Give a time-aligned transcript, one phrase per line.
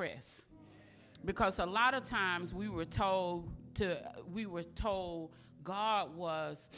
[0.00, 0.42] impress.
[1.24, 3.98] Because a lot of times we were told to,
[4.32, 6.70] we were told God was,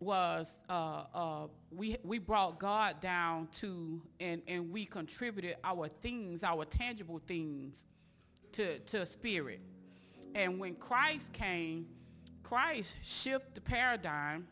[0.00, 6.42] was, uh, uh, we, we brought God down to, and, and we contributed our things,
[6.42, 7.86] our tangible things
[8.52, 9.60] to, to spirit.
[10.34, 11.86] And when Christ came,
[12.42, 14.46] Christ shifted the paradigm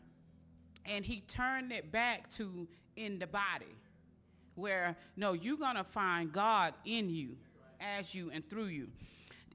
[0.85, 3.75] and he turned it back to in the body
[4.55, 7.37] where no you're to find god in you
[7.79, 8.87] as you and through you.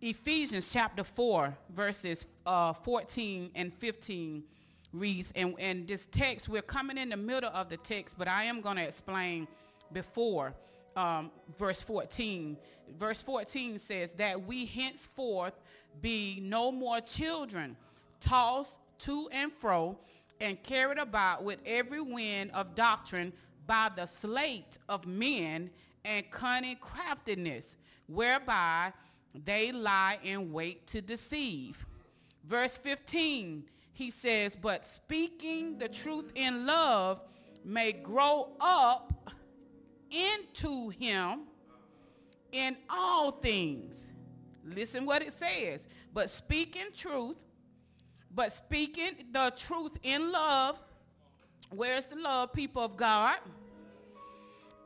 [0.00, 4.42] Ephesians chapter 4 verses uh, 14 and 15
[4.92, 8.44] reads and, and this text we're coming in the middle of the text but i
[8.44, 9.48] am going to explain
[9.92, 10.54] before
[10.94, 12.56] um, verse 14
[12.98, 15.54] verse 14 says that we henceforth
[16.02, 17.76] be no more children
[18.20, 19.96] tossed to and fro
[20.40, 23.32] and carried about with every wind of doctrine
[23.66, 25.70] by the sleight of men
[26.04, 28.92] and cunning craftiness, whereby
[29.34, 31.84] they lie in wait to deceive.
[32.44, 37.20] Verse 15, he says, But speaking the truth in love
[37.64, 39.32] may grow up
[40.10, 41.42] into him
[42.52, 44.12] in all things.
[44.64, 45.88] Listen what it says.
[46.12, 47.42] But speaking truth
[48.34, 50.78] but speaking the truth in love,
[51.70, 53.36] where's the love, people of God?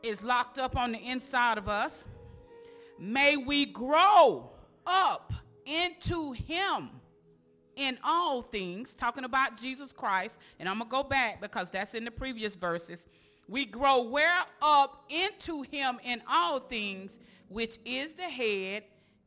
[0.03, 2.07] Is locked up on the inside of us.
[2.99, 4.51] May we grow
[4.87, 5.33] up
[5.65, 6.91] into him
[7.77, 11.95] in all things, talking about Jesus Christ, and I'm going to go back because that's
[11.95, 13.07] in the previous verses.
[13.49, 17.19] We grow where up into him in all things,
[17.49, 18.83] which is the head,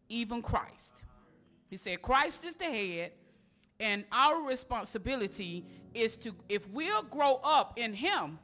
[0.09, 1.05] even Christ.
[1.69, 3.13] He said, Christ is the head,
[3.79, 8.37] and our responsibility is to, if we'll grow up in him,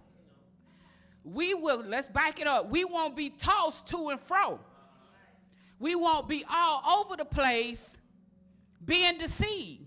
[1.26, 4.60] we will, let's back it up, we won't be tossed to and fro.
[5.80, 7.98] We won't be all over the place
[8.84, 9.84] being deceived.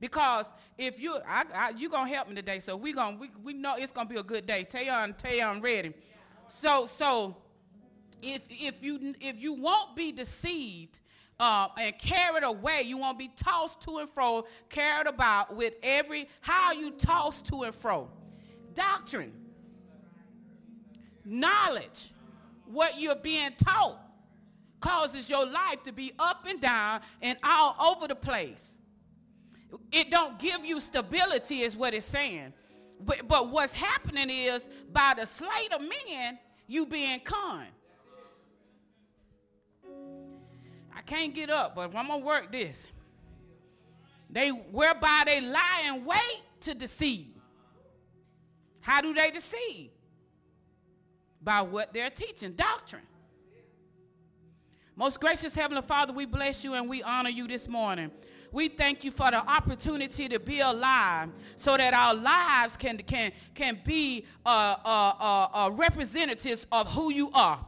[0.00, 3.52] Because if you, I, I, you gonna help me today, so we gonna, we, we
[3.52, 4.64] know it's gonna be a good day.
[4.64, 5.94] Tell you, tell I'm ready.
[6.48, 7.36] So, so
[8.22, 11.00] if if you if you won't be deceived,
[11.40, 12.82] uh, and carried away.
[12.82, 17.62] You won't be tossed to and fro, carried about with every, how you toss to
[17.62, 18.08] and fro.
[18.74, 19.32] Doctrine,
[21.24, 22.12] knowledge,
[22.66, 24.00] what you're being taught
[24.84, 28.72] causes your life to be up and down and all over the place.
[29.90, 32.52] It don't give you stability is what it's saying.
[33.00, 37.68] But, but what's happening is by the sleight of men, you being conned.
[40.94, 42.88] I can't get up, but I'm gonna work this.
[44.28, 47.34] They whereby they lie in wait to deceive.
[48.80, 49.90] How do they deceive?
[51.42, 53.02] By what they're teaching, doctrine.
[54.96, 58.10] Most gracious Heavenly Father, we bless you and we honor you this morning.
[58.52, 63.32] We thank you for the opportunity to be alive so that our lives can, can,
[63.54, 67.58] can be uh, uh, uh, uh representatives of who you are.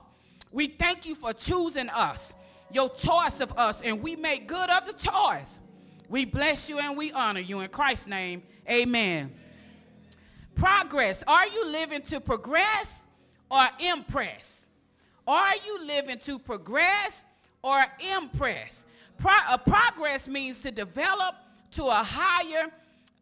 [0.53, 2.35] We thank you for choosing us
[2.73, 5.61] your choice of us, and we make good of the choice.
[6.09, 8.43] We bless you and we honor you in Christ's name.
[8.71, 9.33] Amen.
[10.55, 11.25] Progress.
[11.27, 13.07] Are you living to progress
[13.51, 14.66] or impress?
[15.27, 17.25] Are you living to progress
[17.63, 17.85] or
[18.17, 18.87] impress?
[19.19, 21.35] Pro- progress means to develop
[21.73, 22.71] to a higher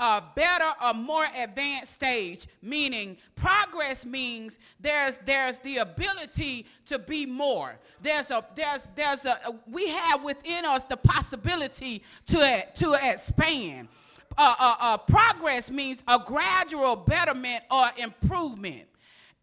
[0.00, 7.26] a better or more advanced stage meaning progress means there's there's the ability to be
[7.26, 7.78] more.
[8.02, 9.38] There's a there's there's a
[9.70, 13.88] we have within us the possibility to to expand.
[14.36, 18.86] Uh, uh, uh, progress means a gradual betterment or improvement.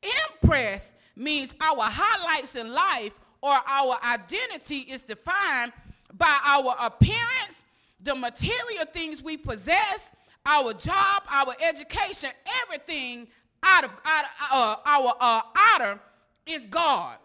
[0.04, 5.74] Impress means our highlights in life or our identity is defined
[6.18, 7.64] by our appearance
[8.04, 10.12] the material things we possess
[10.46, 12.32] our job, our education,
[12.64, 13.28] everything
[13.64, 16.00] out of, out of uh, our uh, outer
[16.48, 17.18] is God.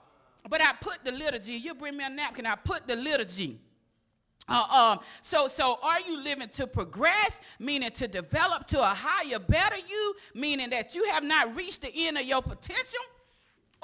[0.48, 3.58] But I put the liturgy, you bring me a napkin, I put the liturgy.
[4.48, 9.40] Uh, um, so, so are you living to progress, meaning to develop to a higher,
[9.40, 13.00] better you, meaning that you have not reached the end of your potential?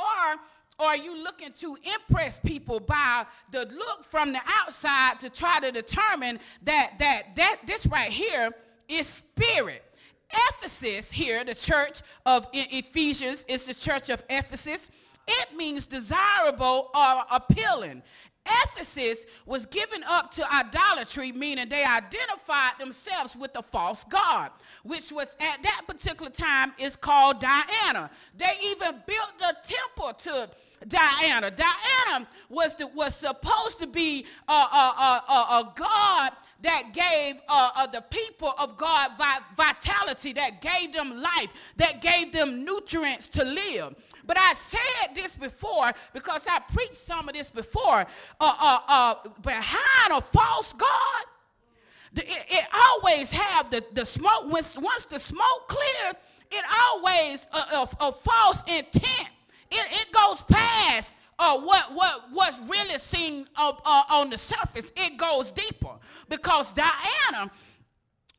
[0.02, 0.36] Or,
[0.78, 5.70] are you looking to impress people by the look from the outside to try to
[5.70, 8.50] determine that, that, that this right here
[8.88, 9.84] is spirit.
[10.50, 14.90] Ephesus here, the church of Ephesians, is the church of Ephesus.
[15.28, 18.02] It means desirable or appealing.
[18.46, 24.50] Ephesus was given up to idolatry, meaning they identified themselves with the false god,
[24.82, 28.10] which was at that particular time is called Diana.
[28.36, 30.50] They even built the temple to
[30.88, 31.50] Diana.
[31.50, 37.70] Diana was, the, was supposed to be a, a, a, a God that gave uh,
[37.74, 43.26] uh, the people of God vi- vitality, that gave them life, that gave them nutrients
[43.28, 43.94] to live.
[44.26, 48.06] But I said this before because I preached some of this before.
[48.40, 51.24] Uh, uh, uh behind a false God,
[52.14, 54.52] the, it, it, always have the, the smoke.
[54.52, 56.14] Once, once the smoke clears,
[56.50, 59.30] it always a, a, a false intent.
[59.70, 64.92] It, it goes past uh, what, what, what's really seen uh, uh, on the surface.
[64.96, 65.94] It goes deeper
[66.28, 67.50] because Diana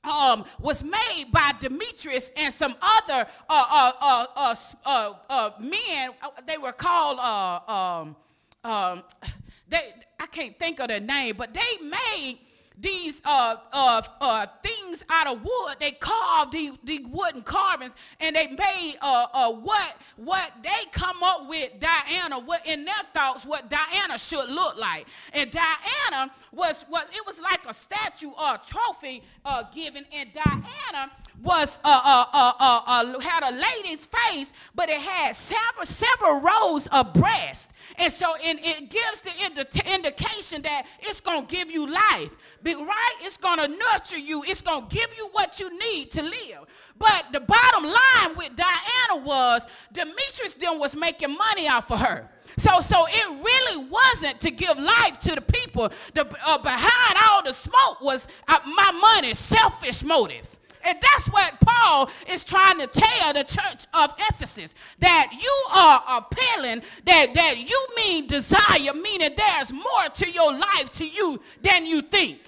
[0.04, 6.12] um, was made by Demetrius and some other uh, uh, uh, men.
[6.46, 8.16] They were called, um,
[8.64, 9.04] um,
[9.68, 12.40] they, I can't think of their name, but they made
[12.80, 15.76] these uh, uh, uh, things out of wood.
[15.80, 21.22] They carved these, these wooden carvings, and they made uh, uh, what what they come
[21.24, 25.08] up with Diana, what in their thoughts, what Diana should look like.
[25.34, 30.30] And Diana was was it was like a statue or a trophy uh, given, and
[30.34, 31.12] Diana
[31.42, 36.88] was uh, uh, uh, uh, had a lady's face, but it had several several rows
[36.88, 37.68] of breasts.
[37.98, 42.30] And so in, it gives the indi- indication that it's going to give you life.
[42.64, 43.16] Be, right?
[43.22, 44.44] It's going to nurture you.
[44.46, 46.66] It's going to give you what you need to live.
[46.98, 52.30] But the bottom line with Diana was Demetrius then was making money off of her.
[52.58, 55.92] So, so it really wasn't to give life to the people.
[56.14, 60.60] The, uh, behind all the smoke was uh, my money, selfish motives.
[60.84, 64.74] And that's what Paul is trying to tell the church of Ephesus.
[65.00, 70.92] That you are appealing, that, that you mean desire, meaning there's more to your life
[70.94, 72.40] to you than you think.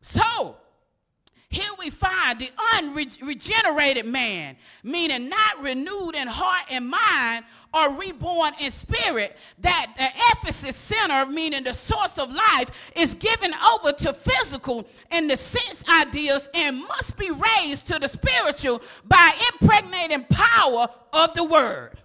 [0.00, 0.56] So,
[1.54, 8.52] here we find the unregenerated man, meaning not renewed in heart and mind or reborn
[8.60, 14.12] in spirit, that the Ephesus center, meaning the source of life, is given over to
[14.12, 20.88] physical and the sense ideas and must be raised to the spiritual by impregnating power
[21.12, 21.98] of the word.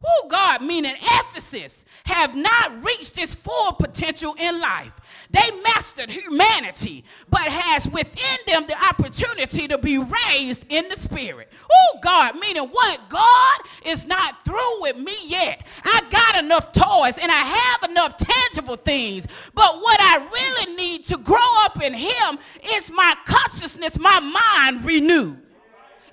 [0.00, 4.92] Who God, meaning Ephesus, have not reached its full potential in life.
[5.30, 11.52] They mastered humanity, but has within them the opportunity to be raised in the spirit.
[11.70, 13.00] Oh, God, meaning what?
[13.10, 15.66] God is not through with me yet.
[15.84, 21.04] I got enough toys and I have enough tangible things, but what I really need
[21.06, 22.38] to grow up in Him
[22.76, 25.42] is my consciousness, my mind renewed.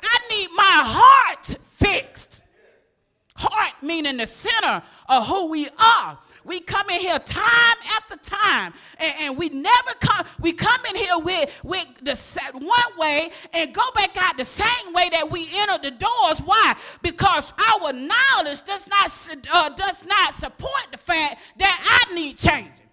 [0.04, 2.42] I need my heart fixed.
[3.36, 6.18] Heart meaning the center of who we are.
[6.46, 10.26] We come in here time after time, and, and, we never come.
[10.40, 14.46] We come in here with with the set one way and go back out the
[14.46, 16.40] same way that we entered the doors.
[16.46, 16.76] Why?
[17.02, 19.12] Because our knowledge does not
[19.52, 22.85] uh, does not support the fact that I need changing.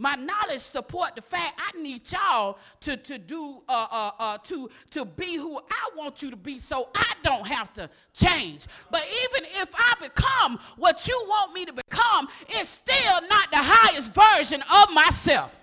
[0.00, 4.70] My knowledge support the fact I need y'all to, to do uh, uh, uh, to,
[4.92, 8.66] to be who I want you to be so I don't have to change.
[8.92, 13.58] But even if I become what you want me to become, it's still not the
[13.60, 15.58] highest version of myself.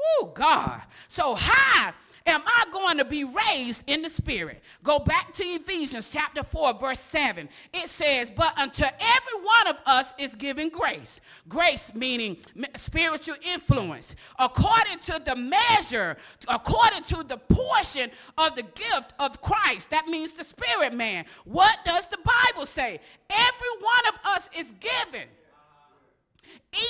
[0.00, 0.80] Oh God.
[1.08, 1.92] So high
[2.26, 4.62] am I going to be raised in the spirit?
[4.82, 7.48] Go back to Ephesians chapter 4, verse 7.
[7.72, 11.20] It says, But unto every one of us is given grace.
[11.48, 12.38] Grace meaning
[12.76, 16.16] spiritual influence, according to the measure,
[16.48, 19.90] according to the portion of the gift of Christ.
[19.90, 21.26] That means the spirit man.
[21.44, 23.00] What does the Bible say?
[23.30, 25.28] Every one of us is given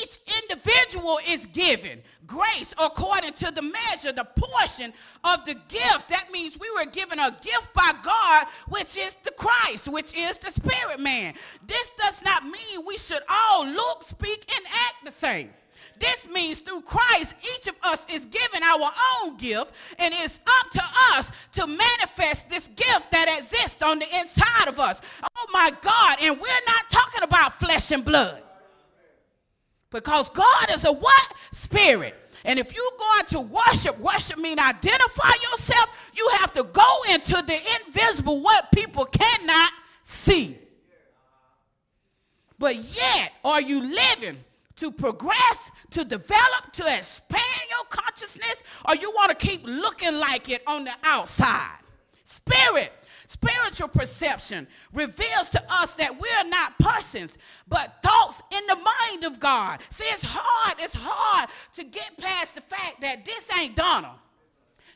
[0.02, 4.92] each individual is given grace according to the measure, the portion
[5.25, 6.09] of the gift.
[6.09, 10.38] That means we were given a gift by God, which is the Christ, which is
[10.38, 11.35] the spirit man.
[11.66, 15.50] This does not mean we should all look, speak, and act the same.
[15.99, 18.90] This means through Christ, each of us is given our
[19.23, 24.06] own gift, and it's up to us to manifest this gift that exists on the
[24.18, 25.00] inside of us.
[25.37, 28.42] Oh my God, and we're not talking about flesh and blood.
[29.95, 31.35] Because God is a what?
[31.53, 32.17] Spirit.
[32.45, 37.35] And if you're going to worship, worship mean identify yourself, you have to go into
[37.35, 39.73] the invisible, what people cannot
[40.03, 40.59] see.
[42.59, 44.39] But yet, are you living
[44.77, 50.51] to progress, to develop, to expand your consciousness, or you want to keep looking like
[50.51, 51.79] it on the outside?
[52.25, 52.93] Spirit
[53.35, 57.37] Spiritual perception reveals to us that we're not persons,
[57.67, 59.81] but thoughts in the mind of God.
[59.91, 60.76] See, it's hard.
[60.79, 64.12] It's hard to get past the fact that this ain't Donna.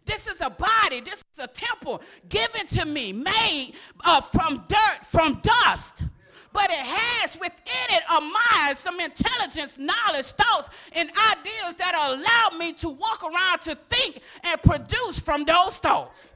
[0.04, 1.00] This is a body.
[1.00, 6.04] This is a temple given to me, made uh, from dirt, from dust.
[6.52, 12.56] But it has within it a mind, some intelligence, knowledge, thoughts, and ideas that allow
[12.56, 16.30] me to walk around to think and produce from those thoughts.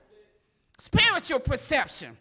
[0.79, 2.17] Spiritual perception.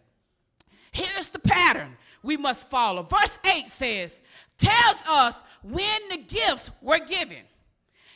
[0.92, 3.02] Here's the pattern we must follow.
[3.02, 4.22] Verse 8 says,
[4.58, 7.44] tells us when the gifts were given.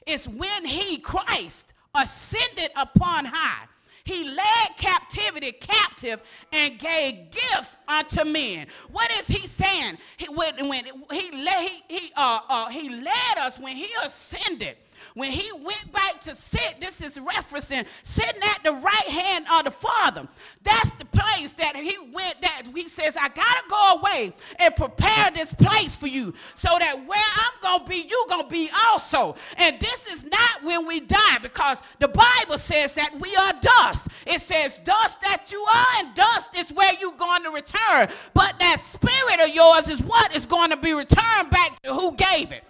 [0.07, 3.66] It's when he, Christ, ascended upon high.
[4.05, 8.69] He led captivity captive and gave gifts unto men.
[8.93, 9.99] What is he saying?
[10.16, 14.76] He, when, when he, led, he, he, uh, uh, he led us when he ascended
[15.14, 19.64] when he went back to sit, this is referencing sitting at the right hand of
[19.64, 20.26] the Father.
[20.62, 25.30] That's the place that he went that he says, I gotta go away and prepare
[25.30, 29.36] this place for you so that where I'm gonna be, you gonna be also.
[29.58, 34.08] And this is not when we die because the Bible says that we are dust.
[34.26, 38.08] It says dust that you are and dust is where you're going to return.
[38.34, 42.14] But that spirit of yours is what is going to be returned back to who
[42.14, 42.64] gave it.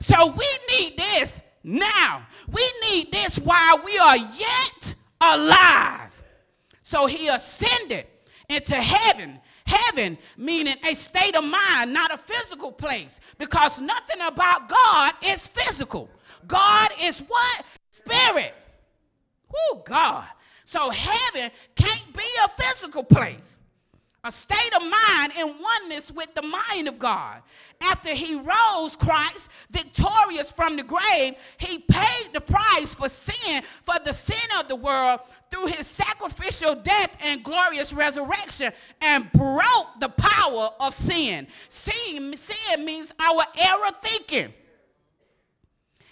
[0.00, 2.26] So we need this now.
[2.50, 6.10] We need this while we are yet alive.
[6.82, 8.06] So he ascended
[8.48, 9.40] into heaven.
[9.66, 13.20] Heaven meaning a state of mind, not a physical place.
[13.36, 16.08] Because nothing about God is physical.
[16.46, 17.64] God is what?
[17.90, 18.54] Spirit.
[19.48, 20.24] Who God.
[20.64, 23.57] So heaven can't be a physical place
[24.24, 27.40] a state of mind in oneness with the mind of God.
[27.80, 33.94] After he rose Christ victorious from the grave, he paid the price for sin, for
[34.04, 35.20] the sin of the world
[35.50, 41.46] through his sacrificial death and glorious resurrection and broke the power of sin.
[41.68, 44.52] Sin, sin means our error thinking.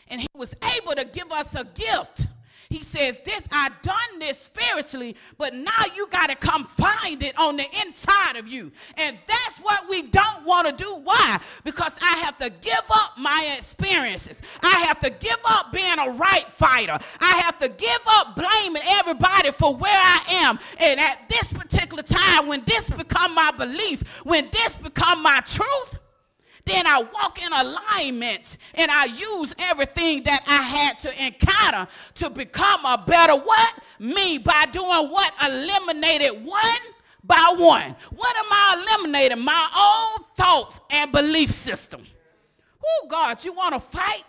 [0.08, 2.28] And he was able to give us a gift
[2.68, 7.38] he says, This I done this spiritually, but now you got to come find it
[7.38, 8.72] on the inside of you.
[8.96, 11.00] And that's what we don't want to do.
[11.04, 11.38] Why?
[11.64, 14.42] Because I have to give up my experiences.
[14.62, 16.98] I have to give up being a right fighter.
[17.20, 20.58] I have to give up blaming everybody for where I am.
[20.78, 25.95] And at this particular time, when this become my belief, when this become my truth,
[26.66, 32.30] then I walk in alignment and I use everything that I had to encounter to
[32.30, 33.78] become a better what?
[34.00, 35.32] Me by doing what?
[35.44, 36.80] Eliminated one
[37.24, 37.94] by one.
[38.14, 39.42] What am I eliminating?
[39.42, 42.02] My own thoughts and belief system.
[42.84, 44.24] Oh God, you want to fight?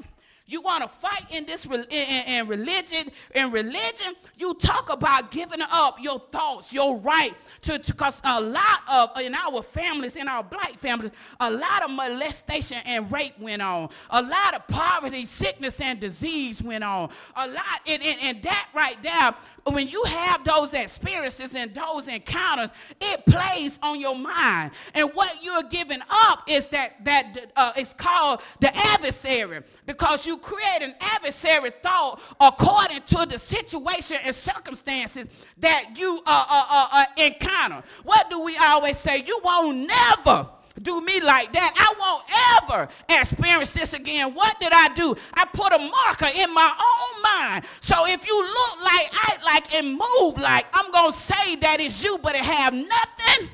[0.50, 3.12] You want to fight in this in, in, religion.
[3.36, 8.82] In religion, you talk about giving up your thoughts, your right to because a lot
[8.89, 11.12] of in our families, in our black families,
[11.42, 13.89] a lot of molestation and rape went on.
[14.10, 17.10] A lot of poverty, sickness, and disease went on.
[17.36, 19.36] A lot, and, and, and that right there
[19.74, 22.69] when you have those experiences and those encounters,
[23.01, 24.71] it plays on your mind.
[24.93, 30.38] And what you're giving up is that that uh, it's called the adversary because you
[30.38, 36.88] create an adversary thought according to the situation and circumstances that you uh, uh, uh,
[36.91, 37.83] uh encounter.
[38.03, 39.24] What do we always say?
[39.25, 40.47] You won't never
[40.81, 41.74] do me like that.
[41.75, 42.89] I won't ever
[43.22, 44.34] experience this again.
[44.34, 45.15] What did I do?
[45.34, 47.65] I put a marker in my own mind.
[47.81, 51.79] So if you look like, act like, and move like, I'm going to say that
[51.79, 53.50] it's you, but it have nothing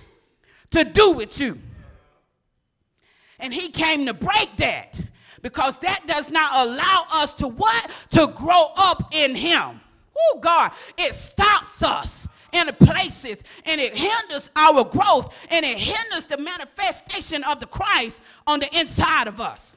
[0.71, 1.59] to do with you.
[3.39, 4.99] And he came to break that
[5.41, 7.91] because that does not allow us to what?
[8.11, 9.81] To grow up in him.
[10.17, 12.22] Oh God, it stops us
[12.53, 17.67] in the places and it hinders our growth and it hinders the manifestation of the
[17.67, 19.75] Christ on the inside of us.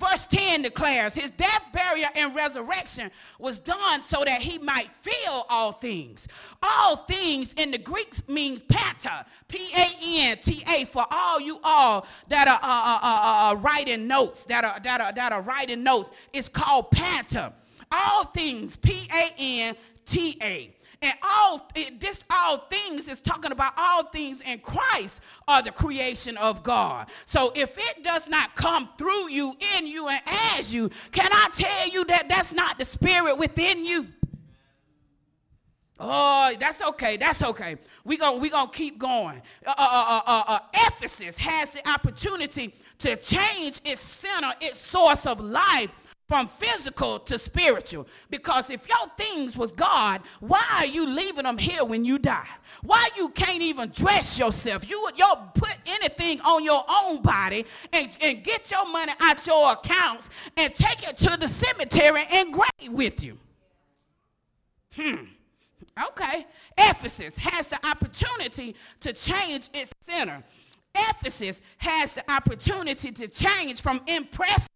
[0.00, 5.44] Verse 10 declares his death, burial, and resurrection was done so that he might fill
[5.50, 6.26] all things.
[6.62, 12.62] All things in the Greek means panta, P-A-N-T-A, for all you all that are uh,
[12.62, 16.10] uh, uh, uh, writing notes, that are, that, are, that are writing notes.
[16.32, 17.52] It's called panta.
[17.92, 20.74] All things, P-A-N-T-A.
[21.02, 21.66] And all
[21.98, 27.08] this all things is talking about all things in Christ are the creation of God.
[27.24, 30.20] So if it does not come through you, in you, and
[30.58, 34.08] as you, can I tell you that that's not the spirit within you?
[35.98, 37.16] Oh, that's okay.
[37.16, 37.76] That's okay.
[38.04, 39.40] We're going we gonna keep going.
[39.66, 45.26] Uh uh, uh, uh, uh, Ephesus has the opportunity to change its center, its source
[45.26, 45.92] of life
[46.30, 48.06] from physical to spiritual.
[48.30, 52.46] Because if your things was God, why are you leaving them here when you die?
[52.84, 54.88] Why you can't even dress yourself?
[54.88, 59.72] You you put anything on your own body and, and get your money out your
[59.72, 63.36] accounts and take it to the cemetery and grave with you.
[64.94, 65.24] Hmm.
[66.10, 66.46] Okay.
[66.78, 70.44] Ephesus has the opportunity to change its center.
[70.94, 74.68] Ephesus has the opportunity to change from impressive,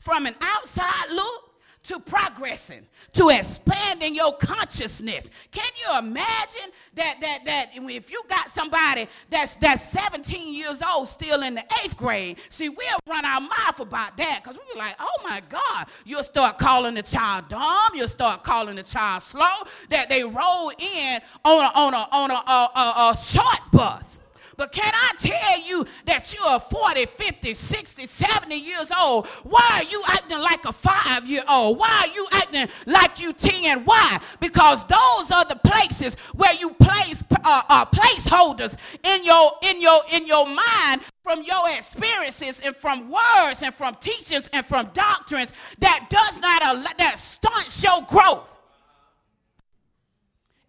[0.00, 1.50] from an outside look
[1.82, 5.30] to progressing, to expanding your consciousness.
[5.50, 11.08] Can you imagine that that that if you got somebody that's that's 17 years old
[11.08, 14.78] still in the eighth grade, see, we'll run our mouth about that because we'll be
[14.78, 19.22] like, oh my God, you'll start calling the child dumb, you'll start calling the child
[19.22, 23.60] slow, that they roll in on a on a on a, a, a, a short
[23.72, 24.19] bus.
[24.60, 29.26] But can I tell you that you are 40, 50, 60, 70 years old?
[29.26, 31.78] Why are you acting like a five year old?
[31.78, 33.86] Why are you acting like you 10?
[33.86, 34.20] Why?
[34.38, 39.98] Because those are the places where you place uh, uh, placeholders in your, in, your,
[40.12, 45.54] in your mind from your experiences and from words and from teachings and from doctrines
[45.78, 48.59] that does not allow, that stunt your growth.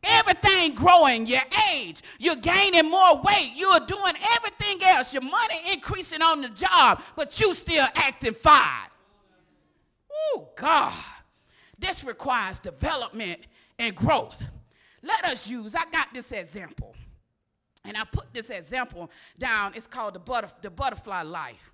[0.04, 1.42] Everything growing, your
[1.72, 7.02] age, you're gaining more weight, you're doing everything else, your money increasing on the job,
[7.16, 8.90] but you still acting five.
[10.12, 10.94] Oh, God.
[11.78, 13.42] This requires development
[13.78, 14.44] and growth.
[15.04, 16.96] Let us use, I got this example.
[17.84, 19.74] And I put this example down.
[19.76, 21.71] It's called the, butterf- the butterfly life.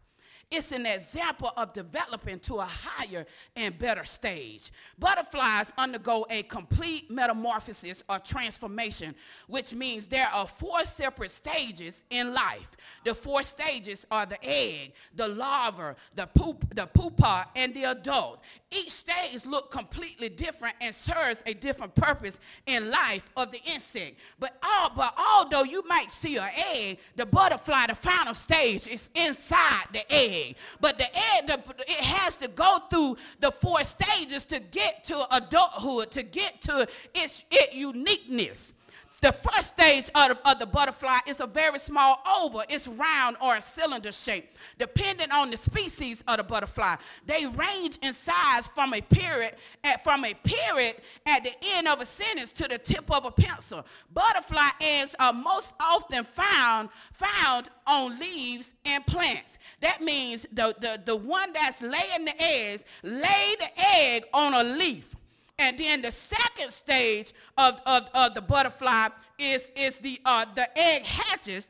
[0.49, 3.25] It's an example of developing to a higher
[3.57, 4.71] and better stage.
[4.97, 9.13] Butterflies undergo a complete metamorphosis or transformation,
[9.47, 12.69] which means there are four separate stages in life.
[13.03, 18.41] The four stages are the egg, the larva, the, poop, the pupa, and the adult.
[18.71, 24.17] Each stage looks completely different and serves a different purpose in life of the insect.
[24.39, 29.09] But, all, but although you might see an egg, the butterfly, the final stage, is
[29.13, 30.55] inside the egg egg.
[30.79, 35.35] But the egg, the, it has to go through the four stages to get to
[35.35, 38.73] adulthood, to get to its, its uniqueness.
[39.21, 42.61] The first stage of the, of the, butterfly is a very small oval.
[42.69, 44.55] It's round or a cylinder shape.
[44.77, 50.03] Depending on the species of the butterfly, they range in size from a period at,
[50.03, 53.83] from a period at the end of a sentence to the tip of a pencil.
[54.13, 59.57] Butterfly eggs are most often found found on leaves and plants.
[59.81, 64.63] That means the, the, the one that's laying the eggs lay the egg on a
[64.63, 65.16] leaf
[65.59, 70.67] and then the second stage of, of, of the butterfly is, is the, uh, the
[70.77, 71.67] egg hatches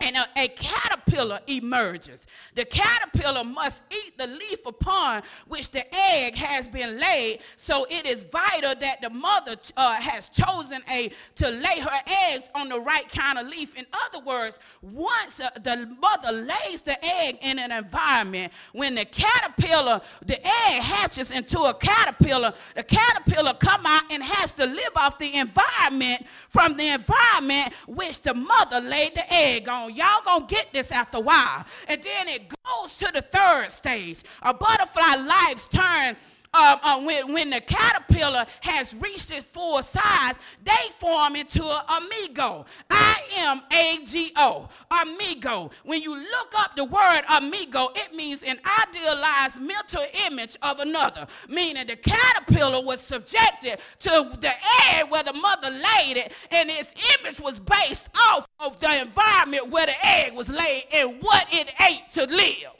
[0.00, 2.26] and a, a, caterpillar emerges.
[2.54, 8.04] The caterpillar must eat the leaf upon which the egg has been laid, so it
[8.04, 12.80] is vital that the mother uh, has chosen a to lay her eggs on the
[12.80, 13.74] right kind of leaf.
[13.76, 19.04] In other words, once uh, the mother lays the egg in an environment, when the
[19.04, 24.96] caterpillar, the egg hatches into a caterpillar, the caterpillar come out and has to live
[24.96, 29.83] off the environment from the environment which the mother laid the egg on.
[29.88, 31.64] Y'all gonna get this after a while.
[31.88, 34.22] And then it goes to the third stage.
[34.42, 36.16] A butterfly life's turn
[36.54, 41.80] uh, uh, when, when the caterpillar has reached its full size, they form into an
[41.88, 42.64] amigo.
[42.90, 44.68] I-M-A-G-O,
[45.02, 45.70] amigo.
[45.84, 51.26] When you look up the word amigo, it means an idealized mental image of another,
[51.48, 54.52] meaning the caterpillar was subjected to the
[54.92, 59.68] egg where the mother laid it, and its image was based off of the environment
[59.68, 62.72] where the egg was laid and what it ate to live.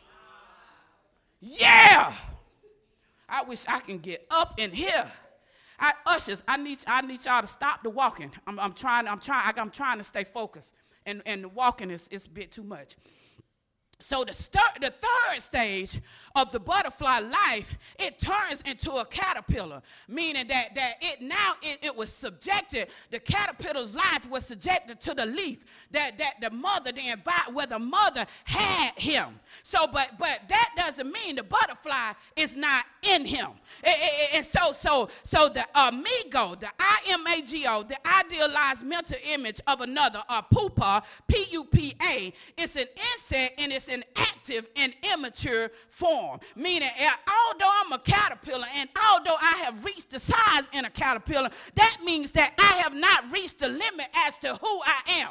[1.40, 2.14] Yeah.
[3.28, 5.10] I wish I can get up in here.
[5.78, 8.30] I, ushers, I need, I need y'all to stop the walking.
[8.46, 10.72] I'm, I'm trying, I'm trying, I'm trying to stay focused.
[11.06, 12.96] And, and the walking is, is a bit too much.
[14.00, 16.00] So the, stir, the third stage
[16.34, 21.78] of the butterfly life, it turns into a caterpillar, meaning that, that it now it,
[21.82, 26.92] it was subjected, the caterpillar's life was subjected to the leaf that, that the mother,
[26.92, 29.40] the environment where the mother had him.
[29.62, 33.50] So, but but that doesn't mean the butterfly is not in him.
[33.82, 33.96] And,
[34.34, 40.42] and so so so the amigo, the I-M-A-G-O, the idealized mental image of another, a
[40.42, 46.40] pupa, P-U-P-A, it's an insect and it's an active and immature form.
[46.56, 47.10] Meaning, eh,
[47.48, 51.98] although I'm a caterpillar and although I have reached the size in a caterpillar, that
[52.04, 55.30] means that I have not reached the limit as to who I am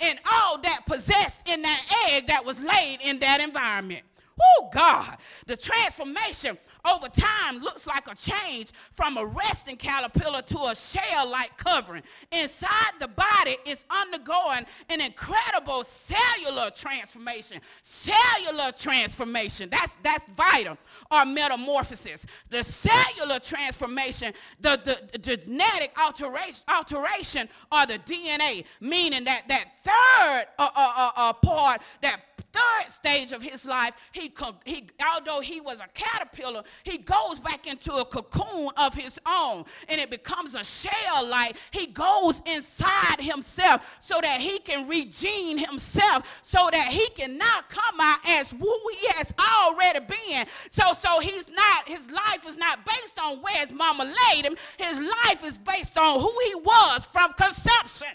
[0.00, 4.02] and all that possessed in that egg that was laid in that environment.
[4.40, 5.18] Oh, God.
[5.46, 6.58] The transformation
[6.90, 12.02] over time looks like a change from a resting caterpillar to a shell-like covering.
[12.32, 17.60] Inside the body is undergoing an incredible cellular transformation.
[17.82, 20.76] Cellular transformation, that's, that's vital,
[21.10, 22.26] or metamorphosis.
[22.48, 29.64] The cellular transformation, the, the, the genetic alteration, alteration or the DNA, meaning that that
[29.82, 34.32] third uh, uh, uh, uh part, that third stage of his life, he,
[34.64, 39.64] he, although he was a caterpillar, he goes back into a cocoon of his own
[39.88, 45.58] and it becomes a shell like he goes inside himself so that he can regene
[45.58, 50.46] himself so that he can now come out as who he has already been.
[50.70, 54.54] So, so he's not, his life is not based on where his mama laid him.
[54.78, 58.08] His life is based on who he was from conception.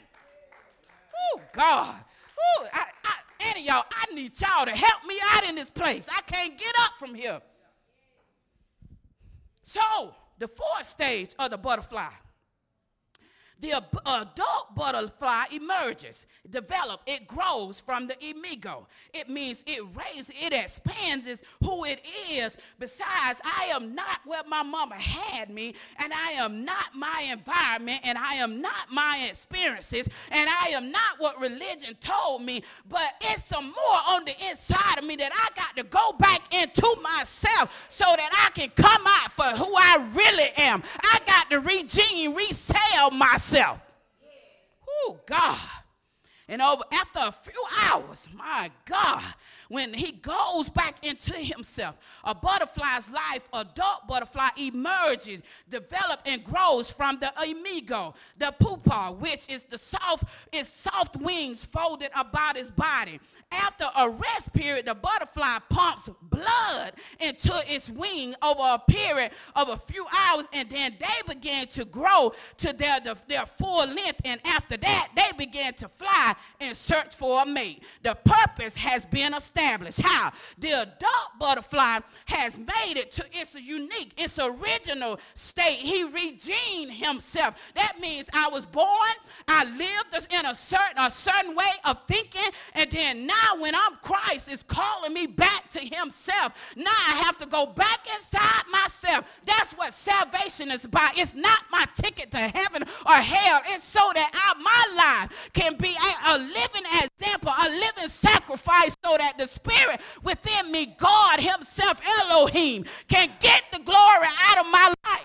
[1.34, 1.96] Oh, God.
[2.38, 6.08] Ooh, I, I, any y'all, I need y'all to help me out in this place.
[6.12, 7.42] I can't get up from here.
[9.62, 12.10] So, the fourth stage of the butterfly
[13.60, 13.72] the
[14.06, 18.88] adult butterfly emerges, develops, it grows from the imago.
[19.14, 21.28] It means it raises, it expands
[21.64, 22.56] who it is.
[22.80, 28.02] Besides, I am not where my mama had me, and I am not my environment,
[28.04, 33.16] and I am not my experiences, and I am not what religion told me, but
[33.22, 36.96] it's some more on the inside of me that I got to go back into
[37.02, 40.84] myself so that I can come out for who I really am.
[41.02, 43.80] I got to regene, resell myself myself.
[44.88, 45.60] Oh, God.
[46.48, 49.24] And over after a few hours, my God,
[49.70, 51.96] when he goes back into himself.
[52.24, 59.50] A butterfly's life, adult butterfly, emerges, develops, and grows from the imago, the pupa, which
[59.50, 63.20] is the soft, is soft wings folded about his body.
[63.50, 69.70] After a rest period, the butterfly pumps blood into its wing over a period of
[69.70, 74.22] a few hours, and then they begin to grow to their, their full length.
[74.26, 77.84] And after that, they begin to fly and search for a mate.
[78.04, 80.02] The purpose has been established established.
[80.02, 80.32] How?
[80.60, 85.78] The adult butterfly has made it to its unique, its original state.
[85.78, 87.56] He regened himself.
[87.76, 88.88] That means I was born,
[89.48, 93.96] I lived in a certain, a certain way of thinking, and then now when I'm
[94.02, 96.54] Christ, is calling me back to himself.
[96.76, 99.26] Now I have to go back inside myself.
[99.46, 101.18] That's what salvation is about.
[101.18, 103.62] It's not my ticket to heaven or hell.
[103.68, 108.96] It's so that I, my life can be a, a living example, a living sacrifice
[109.04, 114.72] so that the spirit within me, God himself, Elohim, can get the glory out of
[114.72, 115.22] my life.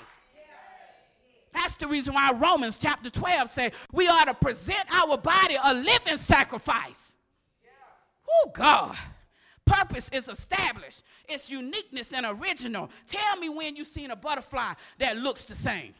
[1.53, 5.75] That's the reason why Romans chapter 12 says we ought to present our body a
[5.75, 7.13] living sacrifice.
[8.29, 8.97] Oh, God.
[9.65, 11.03] Purpose is established.
[11.29, 12.91] Its uniqueness and original.
[13.07, 15.95] Tell me when you've seen a butterfly that looks the same.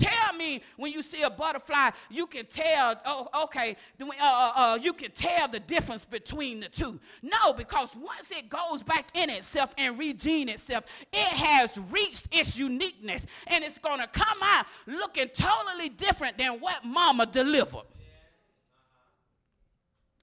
[0.00, 4.78] Tell me when you see a butterfly, you can tell, oh, okay, uh, uh, uh,
[4.80, 6.98] you can tell the difference between the two.
[7.22, 12.58] No, because once it goes back in itself and regene itself, it has reached its
[12.58, 17.84] uniqueness and it's going to come out looking totally different than what mama delivered.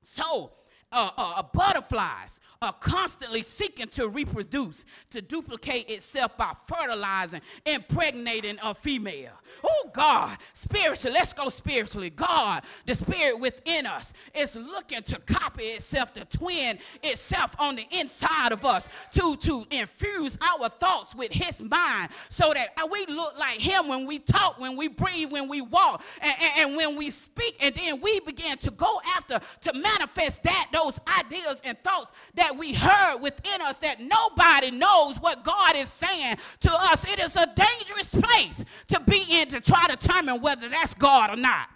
[0.03, 0.51] So,
[0.91, 8.74] uh, uh, butterflies are constantly seeking to reproduce, to duplicate itself by fertilizing, impregnating a
[8.74, 9.32] female.
[9.63, 12.10] Oh, God, spiritually, let's go spiritually.
[12.10, 17.86] God, the spirit within us, is looking to copy itself, to twin itself on the
[17.91, 23.38] inside of us, to, to infuse our thoughts with his mind so that we look
[23.38, 26.96] like him when we talk, when we breathe, when we walk, and, and, and when
[26.96, 27.58] we speak.
[27.62, 32.46] And then we begin to go after to manifest that, those ideas and thoughts that
[32.47, 37.03] that we heard within us that nobody knows what God is saying to us.
[37.12, 41.31] It is a dangerous place to be in to try to determine whether that's God
[41.31, 41.69] or not.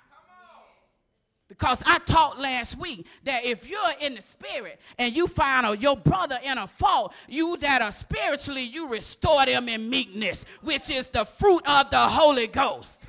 [1.50, 5.98] Because I taught last week that if you're in the spirit and you find your
[5.98, 11.08] brother in a fault, you that are spiritually, you restore them in meekness, which is
[11.08, 13.06] the fruit of the Holy Ghost.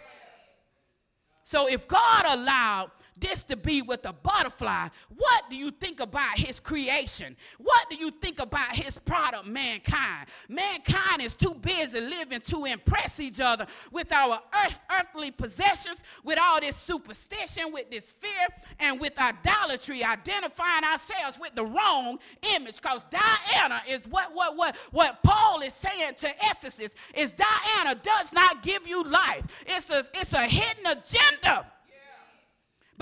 [1.45, 6.39] So if God allowed this to be with a butterfly, what do you think about
[6.39, 7.37] his creation?
[7.59, 10.29] What do you think about his product, mankind?
[10.49, 16.39] Mankind is too busy living to impress each other with our earth, earthly possessions, with
[16.41, 18.49] all this superstition, with this fear,
[18.81, 22.19] and with idolatry, identifying ourselves with the wrong
[22.55, 22.81] image.
[22.81, 28.33] Because Diana is what, what, what, what Paul is saying to Ephesus is Diana does
[28.33, 29.45] not give you life.
[29.67, 31.67] It's a, it's a hidden agenda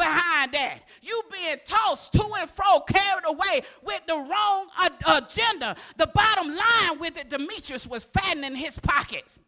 [0.00, 0.78] behind that.
[1.02, 4.68] You being tossed to and fro, carried away with the wrong
[5.06, 5.76] agenda.
[5.96, 9.40] The bottom line with it, Demetrius was fattening his pockets.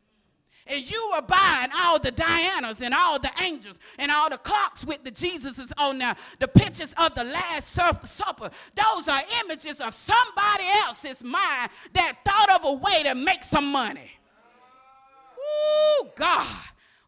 [0.67, 4.85] And you were buying all the Dianas and all the angels and all the clocks
[4.85, 8.51] with the Jesuses on there, the pictures of the Last Supper.
[8.75, 13.73] Those are images of somebody else's mind that thought of a way to make some
[13.73, 14.11] money.
[15.37, 16.47] Ooh, God.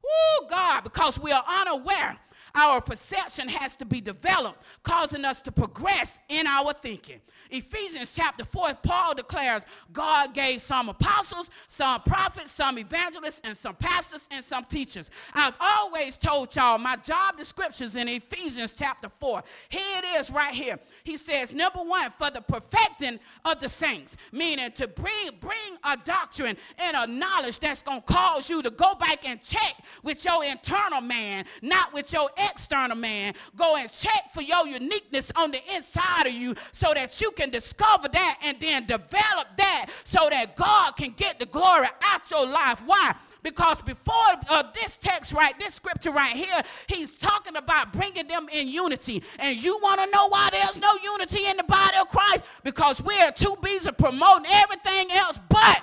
[0.04, 2.18] Ooh, God, because we are unaware
[2.54, 7.20] our perception has to be developed, causing us to progress in our thinking.
[7.50, 13.74] Ephesians chapter 4, Paul declares God gave some apostles, some prophets, some evangelists, and some
[13.74, 15.11] pastors, and some teachers.
[15.35, 19.42] I've always told y'all my job descriptions in Ephesians chapter 4.
[19.68, 20.78] Here it is right here.
[21.04, 25.96] He says, number one, for the perfecting of the saints, meaning to bring, bring a
[25.96, 30.24] doctrine and a knowledge that's going to cause you to go back and check with
[30.24, 33.35] your internal man, not with your external man.
[33.57, 37.50] Go and check for your uniqueness on the inside of you so that you can
[37.50, 42.46] discover that and then develop that so that God can get the glory out your
[42.46, 42.82] life.
[42.84, 43.14] Why?
[43.44, 44.14] Because before
[44.48, 49.22] uh, this text right, this scripture right here, he's talking about bringing them in unity.
[49.38, 52.42] And you want to know why there's no unity in the body of Christ?
[52.64, 55.82] Because we're too busy promoting everything else but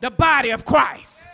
[0.00, 1.24] the body of Christ.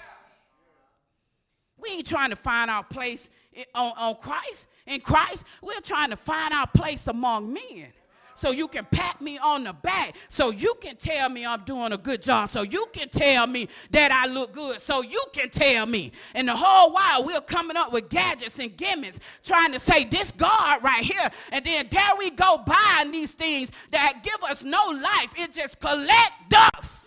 [1.77, 3.29] We ain't trying to find our place
[3.75, 4.65] on, on Christ.
[4.87, 7.93] In Christ, we're trying to find our place among men
[8.35, 11.93] so you can pat me on the back, so you can tell me I'm doing
[11.93, 15.51] a good job, so you can tell me that I look good, so you can
[15.51, 16.13] tell me.
[16.35, 20.33] And the whole while we're coming up with gadgets and gimmicks trying to say this
[20.33, 24.83] God right here, and then there we go buying these things that give us no
[24.89, 25.33] life.
[25.37, 27.04] It just collect dust.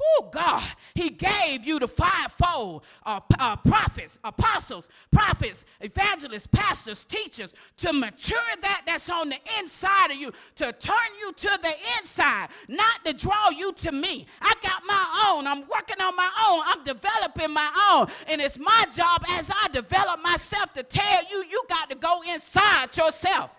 [0.00, 0.62] Oh, God,
[0.94, 8.38] he gave you the fivefold uh, uh, prophets, apostles, prophets, evangelists, pastors, teachers to mature
[8.62, 13.12] that that's on the inside of you, to turn you to the inside, not to
[13.12, 14.26] draw you to me.
[14.40, 15.46] I got my own.
[15.46, 16.62] I'm working on my own.
[16.66, 18.08] I'm developing my own.
[18.26, 22.20] And it's my job as I develop myself to tell you, you got to go
[22.32, 23.50] inside yourself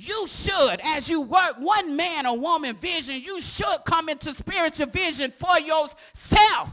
[0.00, 4.86] you should, as you work one man or woman vision, you should come into spiritual
[4.86, 6.70] vision for yourself.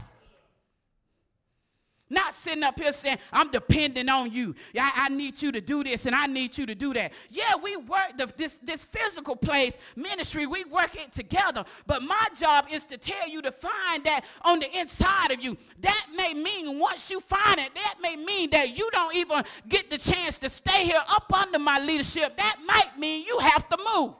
[2.08, 4.54] Not sitting up here saying, I'm depending on you.
[4.78, 7.12] I, I, need you to do this and I need you to do that.
[7.30, 11.64] Yeah, we work the, this, this physical place, ministry, we work it together.
[11.84, 15.56] But my job is to tell you to find that on the inside of you.
[15.80, 19.90] That may mean once you find it, that may mean that you don't even get
[19.90, 22.36] the chance to stay here up under my leadership.
[22.36, 24.14] That might mean you have to move.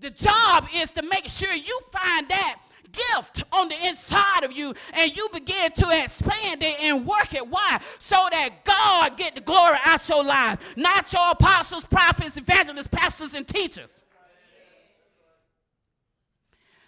[0.00, 2.58] The job is to make sure you find that
[2.94, 7.46] gift on the inside of you and you begin to expand it and work it.
[7.46, 7.80] Why?
[7.98, 13.34] So that God get the glory out your life, not your apostles, prophets, evangelists, pastors,
[13.34, 14.00] and teachers.